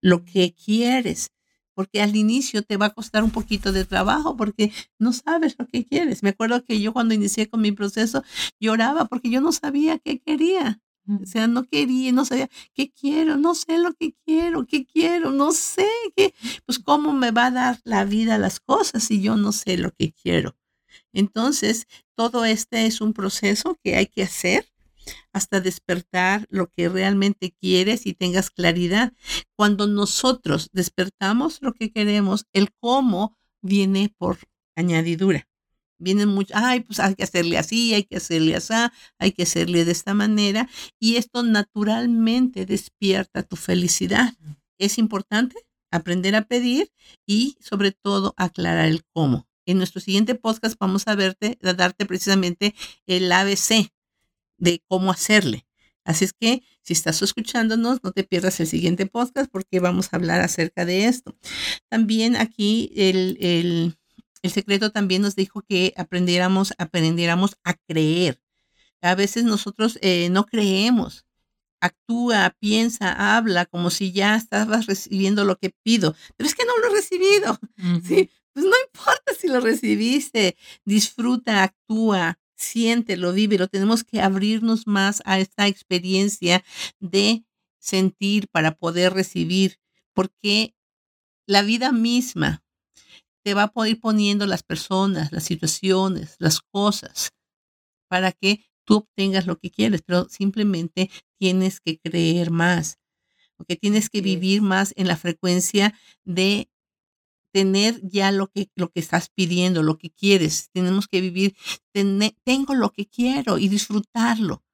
lo 0.00 0.24
que 0.24 0.54
quieres. 0.54 1.32
Porque 1.74 2.02
al 2.02 2.16
inicio 2.16 2.62
te 2.62 2.76
va 2.76 2.86
a 2.86 2.94
costar 2.94 3.24
un 3.24 3.30
poquito 3.30 3.72
de 3.72 3.84
trabajo 3.84 4.36
porque 4.36 4.72
no 4.98 5.12
sabes 5.12 5.56
lo 5.58 5.66
que 5.66 5.84
quieres. 5.84 6.22
Me 6.22 6.30
acuerdo 6.30 6.64
que 6.64 6.80
yo 6.80 6.92
cuando 6.92 7.14
inicié 7.14 7.48
con 7.48 7.60
mi 7.60 7.72
proceso 7.72 8.22
lloraba 8.60 9.06
porque 9.06 9.30
yo 9.30 9.40
no 9.40 9.52
sabía 9.52 9.98
qué 9.98 10.20
quería. 10.20 10.80
O 11.06 11.26
sea, 11.26 11.46
no 11.46 11.64
quería, 11.64 12.12
no 12.12 12.24
sabía 12.24 12.48
qué 12.72 12.90
quiero, 12.90 13.36
no 13.36 13.54
sé 13.54 13.78
lo 13.78 13.92
que 13.92 14.14
quiero, 14.24 14.66
qué 14.66 14.86
quiero, 14.86 15.32
no 15.32 15.52
sé 15.52 15.86
qué, 16.16 16.34
pues 16.64 16.78
cómo 16.78 17.12
me 17.12 17.30
va 17.30 17.46
a 17.46 17.50
dar 17.50 17.80
la 17.84 18.06
vida 18.06 18.38
las 18.38 18.58
cosas 18.58 19.04
si 19.04 19.20
yo 19.20 19.36
no 19.36 19.52
sé 19.52 19.76
lo 19.76 19.90
que 19.92 20.12
quiero. 20.12 20.56
Entonces, 21.12 21.86
todo 22.16 22.44
este 22.46 22.86
es 22.86 23.00
un 23.02 23.12
proceso 23.12 23.78
que 23.82 23.96
hay 23.96 24.06
que 24.06 24.22
hacer 24.22 24.66
hasta 25.32 25.60
despertar 25.60 26.46
lo 26.50 26.68
que 26.70 26.88
realmente 26.88 27.54
quieres 27.60 28.06
y 28.06 28.14
tengas 28.14 28.50
claridad. 28.50 29.12
Cuando 29.56 29.86
nosotros 29.86 30.70
despertamos 30.72 31.58
lo 31.62 31.72
que 31.72 31.92
queremos, 31.92 32.46
el 32.52 32.70
cómo 32.80 33.36
viene 33.62 34.14
por 34.16 34.38
añadidura. 34.76 35.48
Vienen 35.98 36.28
muchos, 36.28 36.56
ay, 36.56 36.80
pues 36.80 37.00
hay 37.00 37.14
que 37.14 37.22
hacerle 37.22 37.56
así, 37.56 37.94
hay 37.94 38.04
que 38.04 38.16
hacerle 38.16 38.56
así, 38.56 38.74
hay 39.18 39.32
que 39.32 39.44
hacerle 39.44 39.84
de 39.84 39.92
esta 39.92 40.12
manera. 40.12 40.68
Y 40.98 41.16
esto 41.16 41.42
naturalmente 41.42 42.66
despierta 42.66 43.42
tu 43.42 43.56
felicidad. 43.56 44.34
Es 44.78 44.98
importante 44.98 45.56
aprender 45.90 46.34
a 46.34 46.42
pedir 46.42 46.90
y 47.26 47.56
sobre 47.60 47.92
todo 47.92 48.34
aclarar 48.36 48.88
el 48.88 49.04
cómo. 49.12 49.46
En 49.66 49.78
nuestro 49.78 50.00
siguiente 50.00 50.34
podcast 50.34 50.76
vamos 50.78 51.04
a 51.06 51.14
verte, 51.14 51.58
a 51.62 51.72
darte 51.72 52.04
precisamente 52.04 52.74
el 53.06 53.30
ABC 53.32 53.90
de 54.58 54.82
cómo 54.88 55.10
hacerle. 55.10 55.66
Así 56.04 56.26
es 56.26 56.32
que 56.34 56.62
si 56.82 56.92
estás 56.92 57.22
escuchándonos, 57.22 58.00
no 58.02 58.12
te 58.12 58.24
pierdas 58.24 58.60
el 58.60 58.66
siguiente 58.66 59.06
podcast 59.06 59.50
porque 59.50 59.80
vamos 59.80 60.12
a 60.12 60.16
hablar 60.16 60.40
acerca 60.42 60.84
de 60.84 61.06
esto. 61.06 61.36
También 61.88 62.36
aquí 62.36 62.92
el, 62.94 63.38
el, 63.40 63.96
el 64.42 64.50
secreto 64.50 64.90
también 64.92 65.22
nos 65.22 65.34
dijo 65.34 65.62
que 65.62 65.94
aprendiéramos, 65.96 66.74
aprendiéramos 66.76 67.56
a 67.64 67.74
creer. 67.88 68.38
A 69.00 69.14
veces 69.14 69.44
nosotros 69.44 69.98
eh, 70.02 70.28
no 70.30 70.44
creemos. 70.44 71.26
Actúa, 71.80 72.54
piensa, 72.58 73.36
habla 73.36 73.66
como 73.66 73.90
si 73.90 74.12
ya 74.12 74.36
estabas 74.36 74.86
recibiendo 74.86 75.44
lo 75.44 75.56
que 75.56 75.70
pido. 75.82 76.14
Pero 76.36 76.48
es 76.48 76.54
que 76.54 76.64
no 76.64 76.76
lo 76.78 76.88
he 76.88 76.96
recibido. 76.96 77.58
¿sí? 78.06 78.30
Pues 78.52 78.66
no 78.66 78.72
importa 78.86 79.34
si 79.38 79.48
lo 79.48 79.60
recibiste. 79.60 80.56
Disfruta, 80.84 81.62
actúa, 81.62 82.38
siéntelo, 82.56 83.32
lo 83.32 83.68
Tenemos 83.68 84.04
que 84.04 84.20
abrirnos 84.20 84.86
más 84.86 85.22
a 85.24 85.38
esta 85.38 85.66
experiencia 85.68 86.64
de 87.00 87.44
sentir 87.78 88.48
para 88.48 88.76
poder 88.76 89.12
recibir, 89.12 89.78
porque 90.14 90.74
la 91.46 91.62
vida 91.62 91.92
misma 91.92 92.64
te 93.44 93.54
va 93.54 93.72
a 93.74 93.88
ir 93.88 94.00
poniendo 94.00 94.46
las 94.46 94.62
personas, 94.62 95.32
las 95.32 95.44
situaciones, 95.44 96.36
las 96.38 96.60
cosas, 96.60 97.30
para 98.08 98.32
que 98.32 98.64
tú 98.86 98.96
obtengas 98.98 99.46
lo 99.46 99.58
que 99.58 99.70
quieres, 99.70 100.02
pero 100.02 100.28
simplemente 100.28 101.10
tienes 101.38 101.80
que 101.80 101.98
creer 101.98 102.50
más, 102.50 102.98
porque 103.56 103.76
tienes 103.76 104.10
que 104.10 104.22
vivir 104.22 104.62
más 104.62 104.94
en 104.96 105.08
la 105.08 105.16
frecuencia 105.16 105.94
de 106.24 106.70
tener 107.54 108.00
ya 108.02 108.32
lo 108.32 108.48
que, 108.48 108.68
lo 108.74 108.90
que 108.90 108.98
estás 108.98 109.30
pidiendo, 109.30 109.84
lo 109.84 109.96
que 109.96 110.10
quieres. 110.10 110.70
Tenemos 110.72 111.06
que 111.06 111.20
vivir, 111.20 111.54
tengo 111.92 112.74
lo 112.74 112.90
que 112.90 113.06
quiero 113.06 113.58
y 113.58 113.68
disfrutarlo. 113.68 114.64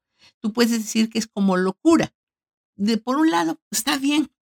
Tú 0.41 0.55
puedes 0.55 0.73
decir 0.73 1.11
que 1.11 1.19
es 1.19 1.27
como 1.27 1.59
locura. 1.59 2.15
De, 2.77 2.97
por 2.97 3.19
un 3.19 3.31
lado, 3.31 3.61
está 3.71 3.99
bien, 3.99 4.33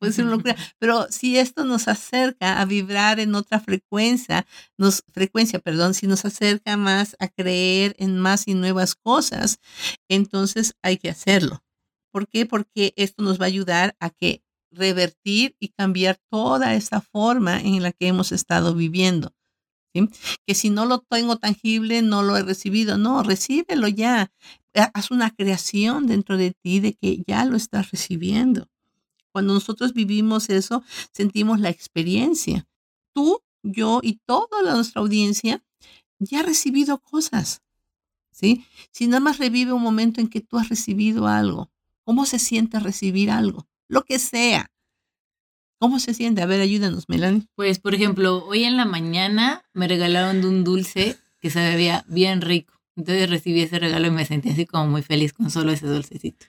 puede 0.00 0.12
ser 0.12 0.24
una 0.24 0.34
locura, 0.34 0.56
pero 0.80 1.06
si 1.10 1.38
esto 1.38 1.64
nos 1.64 1.86
acerca 1.86 2.60
a 2.60 2.64
vibrar 2.64 3.20
en 3.20 3.36
otra 3.36 3.60
frecuencia, 3.60 4.44
nos, 4.76 5.04
frecuencia, 5.12 5.60
perdón, 5.60 5.94
si 5.94 6.08
nos 6.08 6.24
acerca 6.24 6.76
más 6.76 7.14
a 7.20 7.28
creer 7.28 7.94
en 8.00 8.18
más 8.18 8.48
y 8.48 8.54
nuevas 8.54 8.96
cosas, 8.96 9.60
entonces 10.08 10.74
hay 10.82 10.96
que 10.96 11.10
hacerlo. 11.10 11.62
¿Por 12.12 12.26
qué? 12.26 12.46
Porque 12.46 12.94
esto 12.96 13.22
nos 13.22 13.40
va 13.40 13.44
a 13.44 13.46
ayudar 13.46 13.96
a 14.00 14.10
que 14.10 14.42
revertir 14.70 15.56
y 15.58 15.68
cambiar 15.68 16.18
toda 16.30 16.74
esta 16.74 17.00
forma 17.00 17.60
en 17.60 17.82
la 17.82 17.92
que 17.92 18.08
hemos 18.08 18.32
estado 18.32 18.74
viviendo. 18.74 19.32
Que 20.46 20.54
si 20.54 20.70
no 20.70 20.84
lo 20.84 21.00
tengo 21.00 21.36
tangible, 21.36 22.02
no 22.02 22.22
lo 22.22 22.36
he 22.36 22.42
recibido. 22.42 22.98
No, 22.98 23.22
recíbelo 23.22 23.88
ya. 23.88 24.30
Haz 24.74 25.10
una 25.10 25.30
creación 25.30 26.06
dentro 26.06 26.36
de 26.36 26.52
ti 26.52 26.80
de 26.80 26.94
que 26.94 27.22
ya 27.26 27.44
lo 27.44 27.56
estás 27.56 27.90
recibiendo. 27.90 28.68
Cuando 29.32 29.54
nosotros 29.54 29.94
vivimos 29.94 30.50
eso, 30.50 30.82
sentimos 31.12 31.60
la 31.60 31.70
experiencia. 31.70 32.66
Tú, 33.14 33.40
yo 33.62 34.00
y 34.02 34.20
toda 34.26 34.62
nuestra 34.74 35.00
audiencia 35.00 35.64
ya 36.18 36.40
ha 36.40 36.42
recibido 36.42 36.98
cosas. 36.98 37.62
¿sí? 38.30 38.64
Si 38.90 39.06
nada 39.06 39.20
más 39.20 39.38
revive 39.38 39.72
un 39.72 39.82
momento 39.82 40.20
en 40.20 40.28
que 40.28 40.40
tú 40.40 40.58
has 40.58 40.68
recibido 40.68 41.26
algo, 41.26 41.70
¿cómo 42.04 42.26
se 42.26 42.38
siente 42.38 42.78
recibir 42.80 43.30
algo? 43.30 43.66
Lo 43.88 44.02
que 44.02 44.18
sea. 44.18 44.70
¿Cómo 45.78 46.00
se 46.00 46.14
siente? 46.14 46.40
A 46.42 46.46
ver, 46.46 46.60
ayúdanos, 46.60 47.08
Melanie. 47.08 47.46
Pues, 47.54 47.78
por 47.78 47.94
ejemplo, 47.94 48.44
hoy 48.46 48.64
en 48.64 48.76
la 48.76 48.86
mañana 48.86 49.64
me 49.74 49.86
regalaron 49.88 50.40
de 50.40 50.48
un 50.48 50.64
dulce 50.64 51.18
que 51.38 51.50
se 51.50 51.60
veía 51.60 52.04
bien 52.08 52.40
rico. 52.40 52.72
Entonces 52.96 53.28
recibí 53.28 53.60
ese 53.60 53.78
regalo 53.78 54.06
y 54.06 54.10
me 54.10 54.24
sentí 54.24 54.48
así 54.48 54.64
como 54.64 54.86
muy 54.86 55.02
feliz 55.02 55.34
con 55.34 55.50
solo 55.50 55.72
ese 55.72 55.86
dulcecito. 55.86 56.46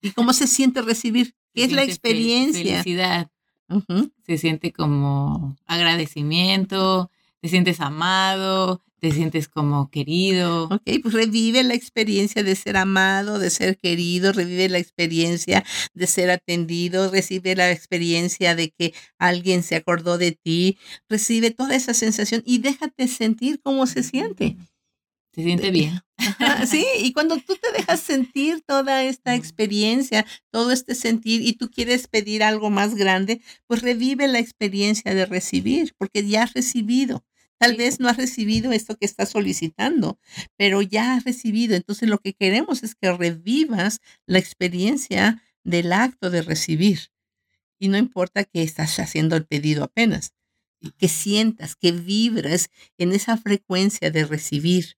¿Y 0.00 0.10
cómo 0.10 0.32
se 0.32 0.48
siente 0.48 0.82
recibir? 0.82 1.36
¿Qué 1.54 1.64
es 1.64 1.72
la 1.72 1.84
experiencia? 1.84 2.82
Felicidad. 2.82 3.30
Se 4.26 4.38
siente 4.38 4.72
como 4.72 5.56
agradecimiento, 5.66 7.10
te 7.40 7.48
sientes 7.48 7.80
amado, 7.80 8.82
te 9.02 9.10
sientes 9.10 9.48
como 9.48 9.90
querido. 9.90 10.66
Ok, 10.66 10.88
pues 11.02 11.12
revive 11.12 11.64
la 11.64 11.74
experiencia 11.74 12.44
de 12.44 12.54
ser 12.54 12.76
amado, 12.76 13.40
de 13.40 13.50
ser 13.50 13.76
querido, 13.76 14.32
revive 14.32 14.68
la 14.68 14.78
experiencia 14.78 15.64
de 15.92 16.06
ser 16.06 16.30
atendido, 16.30 17.10
recibe 17.10 17.56
la 17.56 17.72
experiencia 17.72 18.54
de 18.54 18.70
que 18.70 18.94
alguien 19.18 19.64
se 19.64 19.74
acordó 19.74 20.18
de 20.18 20.38
ti, 20.40 20.78
recibe 21.08 21.50
toda 21.50 21.74
esa 21.74 21.94
sensación 21.94 22.44
y 22.46 22.58
déjate 22.58 23.08
sentir 23.08 23.60
cómo 23.60 23.88
se 23.88 24.04
siente. 24.04 24.56
Se 25.34 25.42
siente 25.42 25.72
bien. 25.72 26.00
sí, 26.68 26.86
y 27.00 27.12
cuando 27.12 27.38
tú 27.38 27.56
te 27.56 27.72
dejas 27.72 27.98
sentir 27.98 28.62
toda 28.64 29.02
esta 29.02 29.34
experiencia, 29.34 30.24
todo 30.52 30.70
este 30.70 30.94
sentir 30.94 31.42
y 31.42 31.54
tú 31.54 31.70
quieres 31.70 32.06
pedir 32.06 32.44
algo 32.44 32.70
más 32.70 32.94
grande, 32.94 33.42
pues 33.66 33.82
revive 33.82 34.28
la 34.28 34.38
experiencia 34.38 35.12
de 35.12 35.26
recibir, 35.26 35.92
porque 35.98 36.24
ya 36.24 36.44
has 36.44 36.52
recibido. 36.52 37.24
Tal 37.62 37.76
vez 37.76 38.00
no 38.00 38.08
has 38.08 38.16
recibido 38.16 38.72
esto 38.72 38.96
que 38.96 39.06
estás 39.06 39.28
solicitando, 39.30 40.18
pero 40.56 40.82
ya 40.82 41.14
has 41.14 41.22
recibido. 41.22 41.76
Entonces 41.76 42.08
lo 42.08 42.18
que 42.18 42.34
queremos 42.34 42.82
es 42.82 42.96
que 42.96 43.12
revivas 43.12 44.00
la 44.26 44.40
experiencia 44.40 45.40
del 45.62 45.92
acto 45.92 46.28
de 46.30 46.42
recibir. 46.42 47.12
Y 47.78 47.86
no 47.88 47.98
importa 47.98 48.44
que 48.44 48.62
estás 48.64 48.98
haciendo 48.98 49.36
el 49.36 49.46
pedido 49.46 49.84
apenas, 49.84 50.32
que 50.98 51.06
sientas, 51.08 51.76
que 51.76 51.92
vibres 51.92 52.68
en 52.98 53.12
esa 53.12 53.36
frecuencia 53.36 54.10
de 54.10 54.24
recibir. 54.24 54.96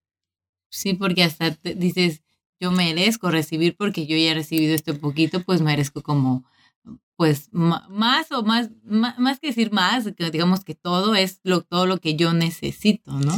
Sí, 0.71 0.95
porque 0.95 1.25
hasta 1.25 1.51
dices, 1.77 2.23
yo 2.61 2.73
merezco 2.73 3.31
recibir 3.31 3.77
porque 3.77 4.07
yo 4.07 4.17
ya 4.17 4.33
he 4.33 4.35
recibido 4.35 4.75
este 4.75 4.95
poquito, 4.95 5.43
pues 5.45 5.61
merezco 5.61 6.03
como 6.03 6.45
pues 7.17 7.49
más 7.53 8.33
o 8.33 8.43
más, 8.43 8.71
más, 8.85 9.39
que 9.41 9.49
decir 9.49 9.71
más, 9.73 10.05
que 10.17 10.31
digamos 10.31 10.65
que 10.65 10.75
todo 10.75 11.15
es 11.15 11.41
lo, 11.45 11.63
todo 11.63 11.87
lo 11.87 11.99
que 11.99 12.17
yo 12.17 12.33
necesito, 12.33 13.13
¿no? 13.13 13.35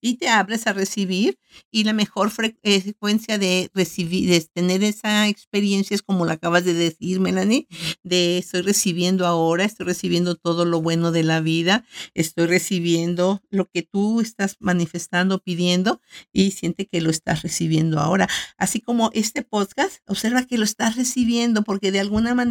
Y 0.00 0.14
te 0.14 0.28
abres 0.28 0.68
a 0.68 0.72
recibir 0.72 1.36
y 1.72 1.82
la 1.82 1.92
mejor 1.92 2.30
eh, 2.62 2.80
frecuencia 2.80 3.36
de 3.36 3.68
recibir, 3.74 4.30
de 4.30 4.40
tener 4.52 4.84
esa 4.84 5.26
experiencia 5.26 5.96
es 5.96 6.02
como 6.02 6.24
lo 6.24 6.30
acabas 6.30 6.64
de 6.64 6.72
decir, 6.72 7.18
Melanie, 7.18 7.66
de 8.04 8.38
estoy 8.38 8.62
recibiendo 8.62 9.26
ahora, 9.26 9.64
estoy 9.64 9.86
recibiendo 9.86 10.36
todo 10.36 10.64
lo 10.64 10.80
bueno 10.80 11.10
de 11.10 11.24
la 11.24 11.40
vida, 11.40 11.84
estoy 12.14 12.46
recibiendo 12.46 13.42
lo 13.50 13.68
que 13.68 13.82
tú 13.82 14.20
estás 14.20 14.56
manifestando, 14.60 15.40
pidiendo 15.40 16.00
y 16.32 16.52
siente 16.52 16.86
que 16.86 17.00
lo 17.00 17.10
estás 17.10 17.42
recibiendo 17.42 17.98
ahora. 17.98 18.28
Así 18.56 18.80
como 18.80 19.10
este 19.14 19.42
podcast, 19.42 19.96
observa 20.06 20.46
que 20.46 20.58
lo 20.58 20.64
estás 20.64 20.94
recibiendo 20.94 21.64
porque 21.64 21.90
de 21.90 21.98
alguna 21.98 22.36
manera 22.36 22.41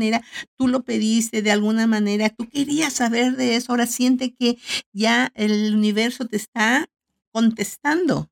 tú 0.58 0.68
lo 0.68 0.84
pediste, 0.84 1.42
de 1.42 1.52
alguna 1.52 1.88
manera 1.88 2.30
tú 2.30 2.48
querías 2.50 2.94
saber 2.94 3.36
de 3.36 3.56
eso, 3.56 3.72
ahora 3.72 3.88
siente 3.88 4.34
que 4.34 4.58
ya 4.94 5.32
el 5.36 5.74
universo 5.76 6.26
te 6.26 6.38
está 6.38 6.90
contestando 7.32 8.30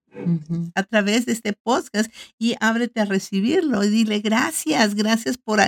a 0.76 0.84
través 0.84 1.26
de 1.26 1.32
este 1.32 1.54
podcast 1.54 2.12
y 2.38 2.56
ábrete 2.60 3.00
a 3.00 3.06
recibirlo 3.06 3.84
y 3.84 3.90
dile 3.90 4.20
gracias, 4.20 4.96
gracias 4.96 5.38
por 5.38 5.60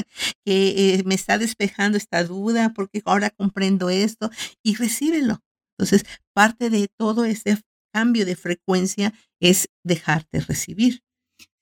que 0.45 0.95
eh, 0.95 1.03
me 1.05 1.15
está 1.15 1.37
despejando 1.37 1.97
esta 1.97 2.23
duda, 2.23 2.73
porque 2.73 3.01
ahora 3.05 3.29
comprendo 3.29 3.89
esto 3.89 4.29
y 4.63 4.75
recíbelo. 4.75 5.39
Entonces, 5.77 6.05
parte 6.33 6.69
de 6.69 6.87
todo 6.97 7.25
este 7.25 7.57
cambio 7.93 8.25
de 8.25 8.35
frecuencia 8.35 9.13
es 9.39 9.67
dejarte 9.83 10.39
recibir. 10.41 11.01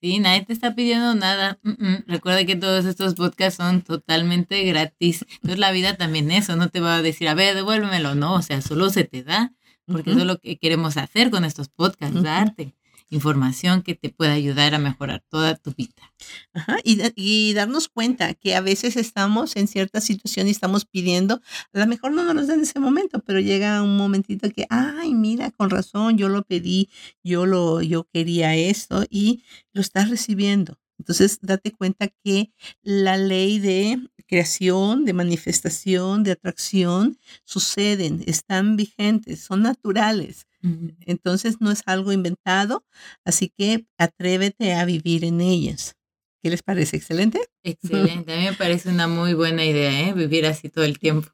Sí, 0.01 0.19
nadie 0.19 0.45
te 0.45 0.53
está 0.53 0.75
pidiendo 0.75 1.13
nada. 1.15 1.59
Recuerda 2.07 2.45
que 2.45 2.55
todos 2.55 2.85
estos 2.85 3.15
podcasts 3.15 3.57
son 3.57 3.81
totalmente 3.81 4.63
gratis. 4.63 5.25
Entonces 5.35 5.59
la 5.59 5.71
vida 5.71 5.95
también 5.97 6.31
eso, 6.31 6.55
no 6.55 6.69
te 6.69 6.79
va 6.79 6.95
a 6.95 7.01
decir, 7.01 7.27
a 7.27 7.33
ver, 7.33 7.55
devuélvemelo, 7.55 8.15
no, 8.15 8.35
o 8.35 8.41
sea, 8.41 8.61
solo 8.61 8.89
se 8.89 9.03
te 9.03 9.23
da, 9.23 9.53
porque 9.85 10.11
eso 10.11 10.19
es 10.19 10.25
lo 10.25 10.39
que 10.39 10.57
queremos 10.57 10.97
hacer 10.97 11.29
con 11.29 11.45
estos 11.45 11.69
podcasts, 11.69 12.21
darte 12.23 12.75
información 13.09 13.81
que 13.81 13.95
te 13.95 14.09
pueda 14.09 14.33
ayudar 14.33 14.75
a 14.75 14.79
mejorar 14.79 15.23
toda 15.29 15.55
tu 15.55 15.73
vida. 15.73 16.13
Ajá, 16.53 16.77
y, 16.83 17.53
darnos 17.53 17.87
cuenta 17.89 18.33
que 18.33 18.55
a 18.55 18.61
veces 18.61 18.95
estamos 18.95 19.55
en 19.55 19.67
cierta 19.67 20.01
situación 20.01 20.47
y 20.47 20.51
estamos 20.51 20.85
pidiendo, 20.85 21.41
a 21.73 21.79
lo 21.79 21.87
mejor 21.87 22.11
no 22.11 22.23
nos 22.23 22.35
lo 22.35 22.45
dan 22.45 22.57
en 22.57 22.63
ese 22.63 22.79
momento, 22.79 23.19
pero 23.25 23.39
llega 23.39 23.81
un 23.81 23.97
momentito 23.97 24.49
que, 24.51 24.65
ay, 24.69 25.13
mira, 25.13 25.51
con 25.51 25.69
razón, 25.69 26.17
yo 26.17 26.29
lo 26.29 26.43
pedí, 26.43 26.89
yo 27.23 27.45
lo, 27.45 27.81
yo 27.81 28.05
quería 28.11 28.55
esto 28.55 29.05
y 29.09 29.43
lo 29.73 29.81
estás 29.81 30.09
recibiendo. 30.09 30.77
Entonces, 30.99 31.39
date 31.41 31.71
cuenta 31.71 32.09
que 32.23 32.51
la 32.83 33.17
ley 33.17 33.59
de 33.59 33.99
creación, 34.27 35.05
de 35.05 35.13
manifestación, 35.13 36.23
de 36.23 36.31
atracción, 36.31 37.17
suceden, 37.45 38.23
están 38.27 38.75
vigentes, 38.75 39.41
son 39.41 39.63
naturales. 39.63 40.45
Entonces 40.61 41.57
no 41.59 41.71
es 41.71 41.83
algo 41.85 42.11
inventado, 42.11 42.85
así 43.23 43.53
que 43.57 43.85
atrévete 43.97 44.73
a 44.73 44.85
vivir 44.85 45.23
en 45.23 45.41
ellas. 45.41 45.95
¿Qué 46.41 46.49
les 46.49 46.63
parece? 46.63 46.97
¿Excelente? 46.97 47.41
Excelente, 47.63 48.33
a 48.33 48.37
mí 48.37 48.45
me 48.45 48.53
parece 48.53 48.89
una 48.89 49.07
muy 49.07 49.33
buena 49.33 49.65
idea, 49.65 50.07
¿eh? 50.07 50.13
vivir 50.13 50.45
así 50.45 50.69
todo 50.69 50.85
el 50.85 50.99
tiempo. 50.99 51.29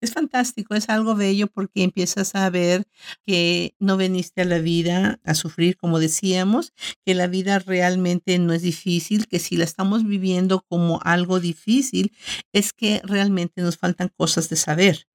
Es 0.00 0.12
fantástico, 0.12 0.76
es 0.76 0.88
algo 0.88 1.16
bello 1.16 1.48
porque 1.48 1.82
empiezas 1.82 2.36
a 2.36 2.48
ver 2.50 2.86
que 3.26 3.74
no 3.80 3.96
veniste 3.96 4.42
a 4.42 4.44
la 4.44 4.60
vida 4.60 5.18
a 5.24 5.34
sufrir, 5.34 5.76
como 5.76 5.98
decíamos, 5.98 6.72
que 7.04 7.14
la 7.14 7.26
vida 7.26 7.58
realmente 7.58 8.38
no 8.38 8.52
es 8.52 8.62
difícil, 8.62 9.26
que 9.26 9.40
si 9.40 9.56
la 9.56 9.64
estamos 9.64 10.04
viviendo 10.06 10.64
como 10.68 11.00
algo 11.02 11.40
difícil, 11.40 12.12
es 12.52 12.72
que 12.72 13.00
realmente 13.02 13.60
nos 13.60 13.76
faltan 13.76 14.08
cosas 14.16 14.48
de 14.48 14.56
saber 14.56 15.07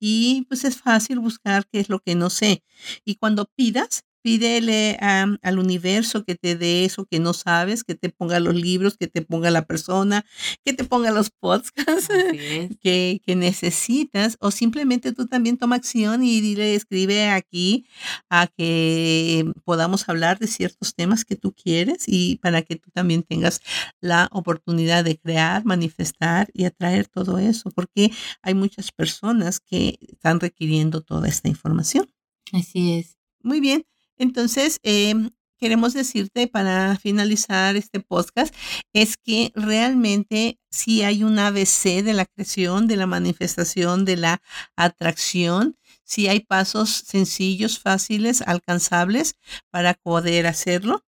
y 0.00 0.42
pues 0.48 0.64
es 0.64 0.78
fácil 0.80 1.20
buscar 1.20 1.66
qué 1.68 1.80
es 1.80 1.88
lo 1.90 2.00
que 2.00 2.14
no 2.16 2.30
sé. 2.30 2.64
Y 3.04 3.16
cuando 3.16 3.46
pidas, 3.56 4.04
pídele 4.22 4.96
al 5.00 5.58
universo 5.58 6.24
que 6.24 6.34
te 6.34 6.56
dé 6.56 6.84
eso 6.84 7.04
que 7.04 7.18
no 7.18 7.32
sabes, 7.32 7.84
que 7.84 7.94
te 7.94 8.10
ponga 8.10 8.40
los 8.40 8.54
libros, 8.54 8.96
que 8.96 9.06
te 9.06 9.22
ponga 9.22 9.50
la 9.50 9.66
persona, 9.66 10.24
que 10.64 10.72
te 10.72 10.84
ponga 10.84 11.10
los 11.10 11.30
podcasts 11.30 12.08
que, 12.82 13.20
que, 13.24 13.36
necesitas, 13.36 14.36
o 14.40 14.50
simplemente 14.50 15.12
tú 15.12 15.26
también 15.26 15.56
toma 15.56 15.76
acción 15.76 16.22
y 16.22 16.40
dile, 16.40 16.74
escribe 16.74 17.28
aquí 17.28 17.86
a 18.28 18.46
que 18.46 19.50
podamos 19.64 20.08
hablar 20.08 20.38
de 20.38 20.46
ciertos 20.46 20.94
temas 20.94 21.24
que 21.24 21.36
tú 21.36 21.52
quieres 21.52 22.04
y 22.06 22.36
para 22.36 22.62
que 22.62 22.76
tú 22.76 22.90
también 22.90 23.22
tengas 23.22 23.60
la 24.00 24.28
oportunidad 24.32 25.04
de 25.04 25.18
crear, 25.18 25.64
manifestar 25.64 26.50
y 26.52 26.64
atraer 26.64 27.08
todo 27.08 27.38
eso, 27.38 27.70
porque 27.70 28.10
hay 28.42 28.54
muchas 28.54 28.92
personas 28.92 29.60
que 29.60 29.98
están 30.00 30.40
requiriendo 30.40 31.00
toda 31.00 31.28
esta 31.28 31.48
información. 31.48 32.10
Así 32.52 32.94
es. 32.94 33.16
Muy 33.42 33.60
bien. 33.60 33.89
Entonces, 34.20 34.78
em, 34.82 35.30
queremos 35.58 35.94
decirte 35.94 36.46
para 36.46 36.98
finalizar 36.98 37.74
este 37.74 38.00
podcast 38.00 38.54
es 38.92 39.16
que 39.16 39.50
realmente 39.54 40.58
si 40.70 41.02
hay 41.02 41.24
un 41.24 41.38
ABC 41.38 42.02
de 42.02 42.12
la 42.12 42.26
creación, 42.26 42.86
de 42.86 42.96
la 42.96 43.06
manifestación, 43.06 44.04
de 44.04 44.18
la 44.18 44.42
atracción, 44.76 45.78
si 46.04 46.28
hay 46.28 46.40
pasos 46.40 46.90
sencillos, 47.06 47.78
fáciles, 47.78 48.42
alcanzables 48.42 49.36
para 49.70 49.94
poder 49.94 50.46
hacerlo. 50.46 51.02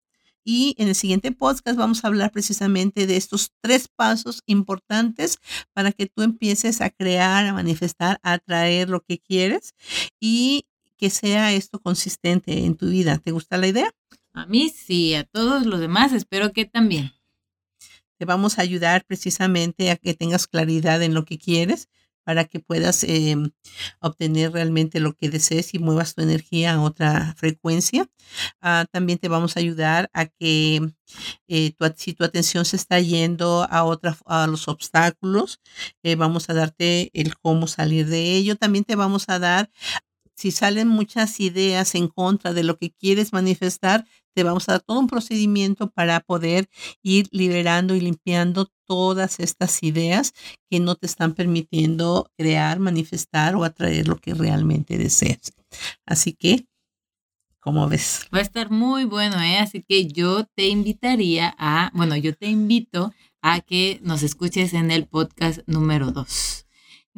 Y 0.45 0.76
en 0.78 0.88
el 0.88 0.95
siguiente 0.95 1.32
podcast 1.32 1.78
vamos 1.78 2.03
a 2.03 2.07
hablar 2.07 2.32
precisamente 2.32 3.07
de 3.07 3.18
estos 3.18 3.51
tres 3.62 3.88
pasos 3.88 4.43
importantes 4.45 5.39
para 5.74 5.91
que 5.91 6.05
tú 6.05 6.22
empieces 6.22 6.82
a 6.82 6.91
crear, 6.91 7.45
a 7.47 7.53
manifestar, 7.53 8.20
a 8.24 8.34
atraer 8.34 8.89
lo 8.89 9.01
que 9.01 9.18
quieres. 9.20 9.74
Y 10.20 10.66
que 11.00 11.10
sea 11.10 11.54
esto 11.54 11.80
consistente 11.80 12.66
en 12.66 12.76
tu 12.76 12.89
vida. 12.89 13.18
¿Te 13.18 13.32
gusta 13.32 13.58
la 13.58 13.68
idea? 13.68 13.89
A 14.34 14.45
mí 14.45 14.70
sí, 14.70 15.16
a 15.16 15.24
todos 15.24 15.66
los 15.66 15.80
demás 15.80 16.12
espero 16.14 16.52
que 16.52 16.66
también. 16.66 17.14
Te 18.18 18.26
vamos 18.26 18.60
a 18.60 18.64
ayudar 18.64 19.06
precisamente 19.06 19.91
a 19.91 19.95
que 19.95 20.14
tengas 20.14 20.45
claridad 20.45 21.02
en 21.02 21.14
lo 21.14 21.24
que 21.24 21.39
quieres 21.39 21.88
para 22.26 22.45
que 22.45 22.60
puedas 22.60 23.04
em, 23.06 23.50
obtener 24.02 24.52
realmente 24.52 25.00
lo 25.00 25.14
que 25.16 25.30
desees 25.30 25.74
y 25.74 25.80
muevas 25.80 26.14
tu 26.14 26.22
energía 26.22 26.74
a 26.74 26.82
otra 26.82 27.34
frecuencia. 27.38 28.08
Ah, 28.62 28.86
también 28.91 29.18
te 29.18 29.30
vamos 29.30 29.56
a 29.56 29.62
ayudar 29.62 30.12
a 30.14 30.28
que 30.28 30.91
eh, 31.47 31.72
tu, 31.72 31.86
si 31.95 32.14
tu 32.14 32.24
atención 32.24 32.66
se 32.66 32.76
está 32.76 33.00
yendo 33.00 33.66
a, 33.68 33.84
otra, 33.84 34.16
a 34.26 34.45
los 34.45 34.68
obstáculos, 34.68 35.60
eh, 36.04 36.16
vamos 36.16 36.50
a 36.50 36.54
darte 36.54 37.10
el 37.14 37.36
cómo 37.38 37.66
salir 37.66 38.06
de 38.06 38.36
ello. 38.36 38.58
También 38.58 38.84
te 38.84 38.95
vamos 38.95 39.28
a 39.30 39.39
dar 39.39 39.72
si 40.40 40.52
salen 40.52 40.88
muchas 40.88 41.42
ideas 41.42 41.96
en 41.96 42.08
contra 42.08 42.54
de 42.54 42.64
lo 42.64 42.78
que 42.78 42.92
quieres 42.92 43.34
manifestar, 43.34 44.06
te 44.34 44.44
vamos 44.44 44.70
a 44.70 44.74
dar 44.74 44.82
todo 44.82 44.98
un 44.98 45.08
procedimiento 45.08 45.90
para 45.90 46.22
poder 46.22 46.70
ir 47.04 47.28
liberando 47.32 47.94
y 47.94 48.00
limpiando 48.00 48.72
todas 48.86 49.42
estas 49.42 49.84
ideas 49.84 50.32
que 50.70 50.80
no 50.80 50.96
te 50.96 51.08
están 51.08 51.34
permitiendo 51.34 52.32
crear, 52.38 52.80
manifestar 52.80 53.58
o 53.58 53.66
atraer 53.66 54.08
lo 54.08 54.16
que 54.16 54.34
realmente 54.34 54.98
deseas. 54.98 55.52
Así 56.06 56.32
que, 56.32 56.66
¿cómo 57.60 57.90
ves? 57.90 58.22
Va 58.34 58.40
a 58.40 58.44
estar 58.44 58.72
muy 58.72 59.04
bueno, 59.04 59.42
¿eh? 59.42 59.58
Así 59.58 59.84
que 59.84 60.08
yo 60.08 60.46
te 60.56 60.70
invitaría 60.70 61.54
a, 61.58 61.92
bueno, 61.94 62.16
yo 62.16 62.34
te 62.34 62.48
invito 62.48 63.14
a 63.42 63.60
que 63.60 64.00
nos 64.04 64.24
escuches 64.24 64.74
en 64.74 64.90
el 64.90 65.06
podcast 65.06 65.60
número 65.68 66.12
2. 66.12 66.66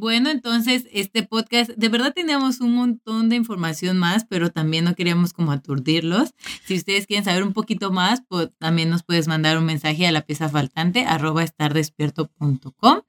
Bueno, 0.01 0.31
entonces 0.31 0.87
este 0.91 1.21
podcast, 1.21 1.69
de 1.69 1.87
verdad 1.87 2.11
teníamos 2.11 2.59
un 2.59 2.73
montón 2.73 3.29
de 3.29 3.35
información 3.35 3.99
más, 3.99 4.25
pero 4.27 4.49
también 4.49 4.83
no 4.83 4.95
queríamos 4.95 5.31
como 5.31 5.51
aturdirlos. 5.51 6.33
Si 6.65 6.73
ustedes 6.75 7.05
quieren 7.05 7.23
saber 7.23 7.43
un 7.43 7.53
poquito 7.53 7.91
más, 7.91 8.23
pues 8.27 8.49
también 8.57 8.89
nos 8.89 9.03
puedes 9.03 9.27
mandar 9.27 9.59
un 9.59 9.65
mensaje 9.65 10.07
a 10.07 10.11
la 10.11 10.21
pieza 10.21 10.49
faltante 10.49 11.05
arroba 11.05 11.43
estardespierto.com. 11.43 13.01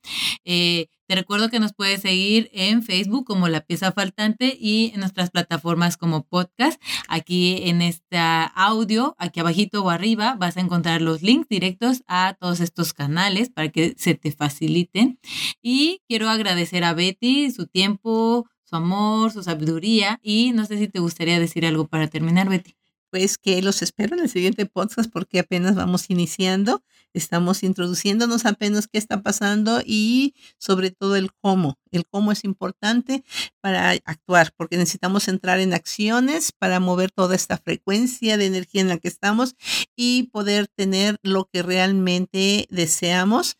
Eh, 0.44 0.88
te 1.06 1.14
recuerdo 1.14 1.50
que 1.50 1.60
nos 1.60 1.72
puedes 1.72 2.00
seguir 2.00 2.48
en 2.52 2.82
Facebook 2.82 3.24
como 3.26 3.48
La 3.48 3.60
Pieza 3.60 3.92
Faltante 3.92 4.56
y 4.58 4.92
en 4.94 5.00
nuestras 5.00 5.30
plataformas 5.30 5.96
como 5.96 6.24
podcast. 6.24 6.80
Aquí 7.08 7.68
en 7.68 7.82
este 7.82 8.18
audio, 8.18 9.14
aquí 9.18 9.40
abajito 9.40 9.82
o 9.82 9.90
arriba, 9.90 10.36
vas 10.38 10.56
a 10.56 10.60
encontrar 10.60 11.02
los 11.02 11.22
links 11.22 11.48
directos 11.48 12.02
a 12.06 12.36
todos 12.40 12.60
estos 12.60 12.92
canales 12.92 13.50
para 13.50 13.68
que 13.68 13.94
se 13.98 14.14
te 14.14 14.32
faciliten. 14.32 15.18
Y 15.60 16.00
quiero 16.08 16.28
agradecer 16.28 16.84
a 16.84 16.94
Betty 16.94 17.50
su 17.50 17.66
tiempo, 17.66 18.46
su 18.64 18.76
amor, 18.76 19.32
su 19.32 19.42
sabiduría 19.42 20.18
y 20.22 20.52
no 20.52 20.64
sé 20.66 20.78
si 20.78 20.88
te 20.88 21.00
gustaría 21.00 21.38
decir 21.40 21.66
algo 21.66 21.88
para 21.88 22.08
terminar, 22.08 22.48
Betty 22.48 22.74
pues 23.12 23.36
que 23.36 23.60
los 23.60 23.82
espero 23.82 24.16
en 24.16 24.22
el 24.22 24.30
siguiente 24.30 24.64
podcast 24.64 25.12
porque 25.12 25.38
apenas 25.38 25.74
vamos 25.74 26.08
iniciando, 26.08 26.82
estamos 27.12 27.62
introduciéndonos 27.62 28.46
apenas 28.46 28.88
qué 28.88 28.96
está 28.96 29.20
pasando 29.22 29.82
y 29.84 30.34
sobre 30.56 30.90
todo 30.90 31.16
el 31.16 31.30
cómo. 31.34 31.78
El 31.90 32.06
cómo 32.06 32.32
es 32.32 32.42
importante 32.42 33.22
para 33.60 33.90
actuar 34.06 34.54
porque 34.56 34.78
necesitamos 34.78 35.28
entrar 35.28 35.60
en 35.60 35.74
acciones 35.74 36.52
para 36.52 36.80
mover 36.80 37.10
toda 37.10 37.34
esta 37.34 37.58
frecuencia 37.58 38.38
de 38.38 38.46
energía 38.46 38.80
en 38.80 38.88
la 38.88 38.96
que 38.96 39.08
estamos 39.08 39.56
y 39.94 40.30
poder 40.32 40.68
tener 40.68 41.18
lo 41.22 41.50
que 41.52 41.62
realmente 41.62 42.66
deseamos 42.70 43.58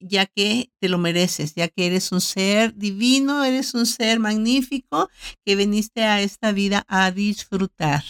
ya 0.00 0.26
que 0.26 0.72
te 0.80 0.88
lo 0.88 0.98
mereces, 0.98 1.54
ya 1.54 1.68
que 1.68 1.86
eres 1.86 2.10
un 2.10 2.20
ser 2.20 2.74
divino, 2.74 3.44
eres 3.44 3.74
un 3.74 3.86
ser 3.86 4.18
magnífico 4.18 5.10
que 5.44 5.54
viniste 5.54 6.02
a 6.02 6.22
esta 6.22 6.50
vida 6.50 6.84
a 6.88 7.12
disfrutar. 7.12 8.02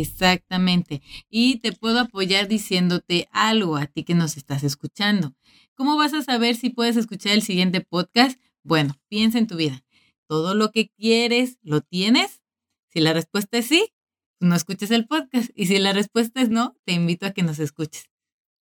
Exactamente. 0.00 1.02
Y 1.28 1.56
te 1.56 1.72
puedo 1.72 2.00
apoyar 2.00 2.48
diciéndote 2.48 3.28
algo 3.32 3.76
a 3.76 3.86
ti 3.86 4.04
que 4.04 4.14
nos 4.14 4.36
estás 4.36 4.64
escuchando. 4.64 5.34
¿Cómo 5.74 5.96
vas 5.96 6.14
a 6.14 6.22
saber 6.22 6.56
si 6.56 6.70
puedes 6.70 6.96
escuchar 6.96 7.32
el 7.32 7.42
siguiente 7.42 7.80
podcast? 7.80 8.40
Bueno, 8.62 8.98
piensa 9.08 9.38
en 9.38 9.46
tu 9.46 9.56
vida. 9.56 9.84
¿Todo 10.28 10.54
lo 10.54 10.70
que 10.70 10.88
quieres 10.88 11.58
lo 11.62 11.80
tienes? 11.80 12.42
Si 12.88 13.00
la 13.00 13.12
respuesta 13.12 13.58
es 13.58 13.66
sí, 13.66 13.92
no 14.40 14.54
escuches 14.54 14.90
el 14.90 15.06
podcast. 15.06 15.50
Y 15.54 15.66
si 15.66 15.78
la 15.78 15.92
respuesta 15.92 16.40
es 16.40 16.48
no, 16.48 16.76
te 16.84 16.92
invito 16.92 17.26
a 17.26 17.32
que 17.32 17.42
nos 17.42 17.58
escuches. 17.58 18.10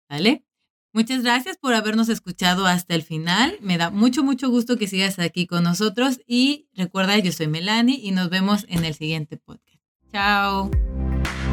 ¿Vale? 0.10 0.46
Muchas 0.92 1.22
gracias 1.22 1.58
por 1.58 1.76
habernos 1.76 2.10
escuchado 2.10 2.66
hasta 2.66 2.96
el 2.96 3.04
final. 3.04 3.58
Me 3.62 3.78
da 3.78 3.92
mucho, 3.92 4.24
mucho 4.24 4.50
gusto 4.50 4.78
que 4.78 4.88
sigas 4.88 5.20
aquí 5.20 5.46
con 5.46 5.64
nosotros. 5.64 6.20
Y 6.26 6.68
recuerda, 6.74 7.20
yo 7.20 7.32
soy 7.32 7.48
Melanie 7.48 8.00
y 8.02 8.12
nos 8.12 8.30
vemos 8.30 8.66
en 8.70 8.86
el 8.86 8.96
siguiente 8.96 9.38
podcast. 9.38 9.80
Chao. 10.12 10.72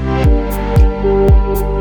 Música 0.07 1.76